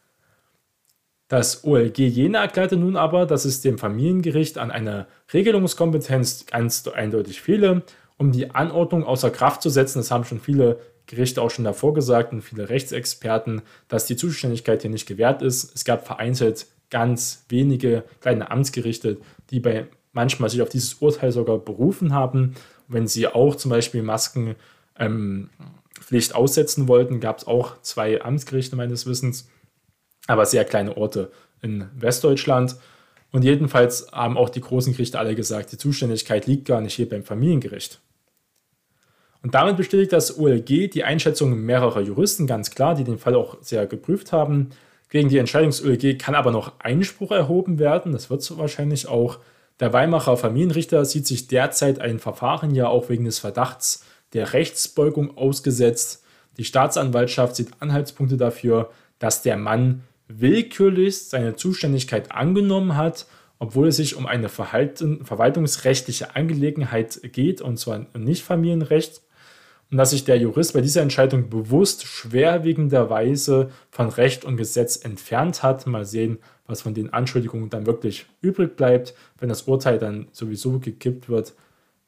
Das 1.31 1.63
OLG 1.63 1.97
Jena 1.97 2.41
erklärte 2.41 2.75
nun 2.75 2.97
aber, 2.97 3.25
dass 3.25 3.45
es 3.45 3.61
dem 3.61 3.77
Familiengericht 3.77 4.57
an 4.57 4.69
einer 4.69 5.07
Regelungskompetenz 5.33 6.45
ganz 6.45 6.85
eindeutig 6.89 7.41
fehle, 7.41 7.83
um 8.17 8.33
die 8.33 8.51
Anordnung 8.51 9.05
außer 9.05 9.29
Kraft 9.29 9.61
zu 9.61 9.69
setzen. 9.69 9.99
Das 9.99 10.11
haben 10.11 10.25
schon 10.25 10.41
viele 10.41 10.81
Gerichte 11.05 11.41
auch 11.41 11.49
schon 11.49 11.63
davor 11.63 11.93
gesagt 11.93 12.33
und 12.33 12.41
viele 12.41 12.67
Rechtsexperten, 12.67 13.61
dass 13.87 14.05
die 14.05 14.17
Zuständigkeit 14.17 14.81
hier 14.81 14.91
nicht 14.91 15.07
gewährt 15.07 15.41
ist. 15.41 15.73
Es 15.73 15.85
gab 15.85 16.05
vereinzelt 16.05 16.65
ganz 16.89 17.45
wenige 17.47 18.03
kleine 18.19 18.51
Amtsgerichte, 18.51 19.15
die 19.51 19.61
bei 19.61 19.87
manchmal 20.11 20.49
sich 20.49 20.61
auf 20.61 20.67
dieses 20.67 20.95
Urteil 20.95 21.31
sogar 21.31 21.59
berufen 21.59 22.13
haben. 22.13 22.55
Wenn 22.89 23.07
sie 23.07 23.27
auch 23.27 23.55
zum 23.55 23.71
Beispiel 23.71 24.03
Maskenpflicht 24.03 24.57
ähm, 24.99 25.49
aussetzen 26.33 26.89
wollten, 26.89 27.21
gab 27.21 27.37
es 27.37 27.47
auch 27.47 27.81
zwei 27.83 28.21
Amtsgerichte 28.21 28.75
meines 28.75 29.05
Wissens 29.05 29.47
aber 30.31 30.45
sehr 30.45 30.65
kleine 30.65 30.97
Orte 30.97 31.31
in 31.61 31.85
Westdeutschland. 31.95 32.75
Und 33.31 33.43
jedenfalls 33.43 34.07
haben 34.11 34.37
auch 34.37 34.49
die 34.49 34.61
großen 34.61 34.93
Gerichte 34.93 35.19
alle 35.19 35.35
gesagt, 35.35 35.71
die 35.71 35.77
Zuständigkeit 35.77 36.47
liegt 36.47 36.65
gar 36.65 36.81
nicht 36.81 36.95
hier 36.95 37.07
beim 37.07 37.23
Familiengericht. 37.23 37.99
Und 39.43 39.55
damit 39.55 39.77
bestätigt 39.77 40.13
das 40.13 40.37
OLG 40.37 40.89
die 40.89 41.03
Einschätzung 41.03 41.59
mehrerer 41.65 42.01
Juristen 42.01 42.45
ganz 42.45 42.71
klar, 42.71 42.93
die 42.93 43.03
den 43.03 43.17
Fall 43.17 43.35
auch 43.35 43.57
sehr 43.61 43.87
geprüft 43.87 44.31
haben. 44.31 44.69
Gegen 45.09 45.29
die 45.29 45.39
Entscheidung 45.39 45.69
des 45.69 45.83
OLG 45.83 46.19
kann 46.19 46.35
aber 46.35 46.51
noch 46.51 46.79
Einspruch 46.79 47.31
erhoben 47.31 47.79
werden. 47.79 48.11
Das 48.11 48.29
wird 48.29 48.43
so 48.43 48.57
wahrscheinlich 48.57 49.07
auch. 49.07 49.39
Der 49.79 49.93
Weimarer 49.93 50.37
Familienrichter 50.37 51.05
sieht 51.05 51.25
sich 51.25 51.47
derzeit 51.47 51.99
ein 51.99 52.19
Verfahren 52.19 52.75
ja 52.75 52.87
auch 52.87 53.09
wegen 53.09 53.25
des 53.25 53.39
Verdachts 53.39 54.05
der 54.33 54.53
Rechtsbeugung 54.53 55.37
ausgesetzt. 55.37 56.23
Die 56.57 56.63
Staatsanwaltschaft 56.63 57.55
sieht 57.55 57.69
Anhaltspunkte 57.79 58.37
dafür, 58.37 58.91
dass 59.17 59.41
der 59.41 59.57
Mann 59.57 60.03
willkürlich 60.39 61.17
seine 61.17 61.55
Zuständigkeit 61.55 62.31
angenommen 62.31 62.95
hat, 62.95 63.25
obwohl 63.59 63.89
es 63.89 63.97
sich 63.97 64.15
um 64.15 64.25
eine 64.25 64.49
Verhalten, 64.49 65.23
verwaltungsrechtliche 65.23 66.35
Angelegenheit 66.35 67.19
geht, 67.31 67.61
und 67.61 67.77
zwar 67.77 68.07
nicht 68.17 68.43
Familienrecht, 68.43 69.21
und 69.91 69.97
dass 69.97 70.11
sich 70.11 70.23
der 70.23 70.37
Jurist 70.37 70.73
bei 70.73 70.81
dieser 70.81 71.01
Entscheidung 71.01 71.49
bewusst 71.49 72.05
schwerwiegenderweise 72.05 73.69
von 73.91 74.07
Recht 74.07 74.45
und 74.45 74.55
Gesetz 74.55 75.03
entfernt 75.03 75.63
hat. 75.63 75.85
Mal 75.85 76.05
sehen, 76.05 76.39
was 76.65 76.81
von 76.81 76.93
den 76.93 77.11
Anschuldigungen 77.11 77.69
dann 77.69 77.85
wirklich 77.85 78.25
übrig 78.41 78.77
bleibt, 78.77 79.13
wenn 79.37 79.49
das 79.49 79.63
Urteil 79.63 79.99
dann 79.99 80.27
sowieso 80.31 80.79
gekippt 80.79 81.27
wird. 81.27 81.53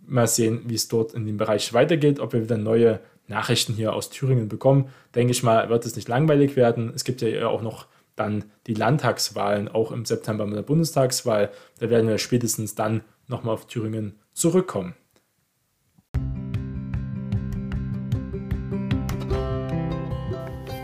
Mal 0.07 0.27
sehen, 0.27 0.61
wie 0.65 0.75
es 0.75 0.87
dort 0.87 1.13
in 1.13 1.25
dem 1.25 1.37
Bereich 1.37 1.73
weitergeht, 1.73 2.21
ob 2.21 2.31
wir 2.31 2.41
wieder 2.41 2.57
neue 2.57 3.01
Nachrichten 3.27 3.73
hier 3.73 3.93
aus 3.93 4.09
Thüringen 4.09 4.47
bekommen. 4.47 4.89
Denke 5.13 5.31
ich 5.31 5.43
mal, 5.43 5.69
wird 5.69 5.85
es 5.85 5.95
nicht 5.95 6.07
langweilig 6.07 6.55
werden. 6.55 6.91
Es 6.95 7.03
gibt 7.03 7.21
ja 7.21 7.47
auch 7.47 7.61
noch 7.61 7.87
dann 8.15 8.45
die 8.67 8.73
Landtagswahlen 8.73 9.67
auch 9.67 9.91
im 9.91 10.05
September 10.05 10.45
mit 10.45 10.55
der 10.55 10.63
Bundestagswahl. 10.63 11.51
Da 11.79 11.89
werden 11.89 12.07
wir 12.07 12.17
spätestens 12.17 12.75
dann 12.75 13.03
nochmal 13.27 13.53
auf 13.53 13.67
Thüringen 13.67 14.19
zurückkommen. 14.33 14.95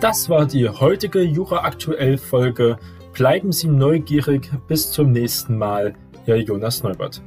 Das 0.01 0.29
war 0.29 0.45
die 0.45 0.69
heutige 0.69 1.21
Jura 1.21 1.65
aktuell 1.65 2.17
Folge. 2.17 2.77
Bleiben 3.13 3.51
Sie 3.51 3.67
neugierig. 3.67 4.49
Bis 4.67 4.91
zum 4.91 5.11
nächsten 5.11 5.57
Mal. 5.57 5.93
Ihr 6.25 6.37
Jonas 6.37 6.83
Neubert. 6.83 7.21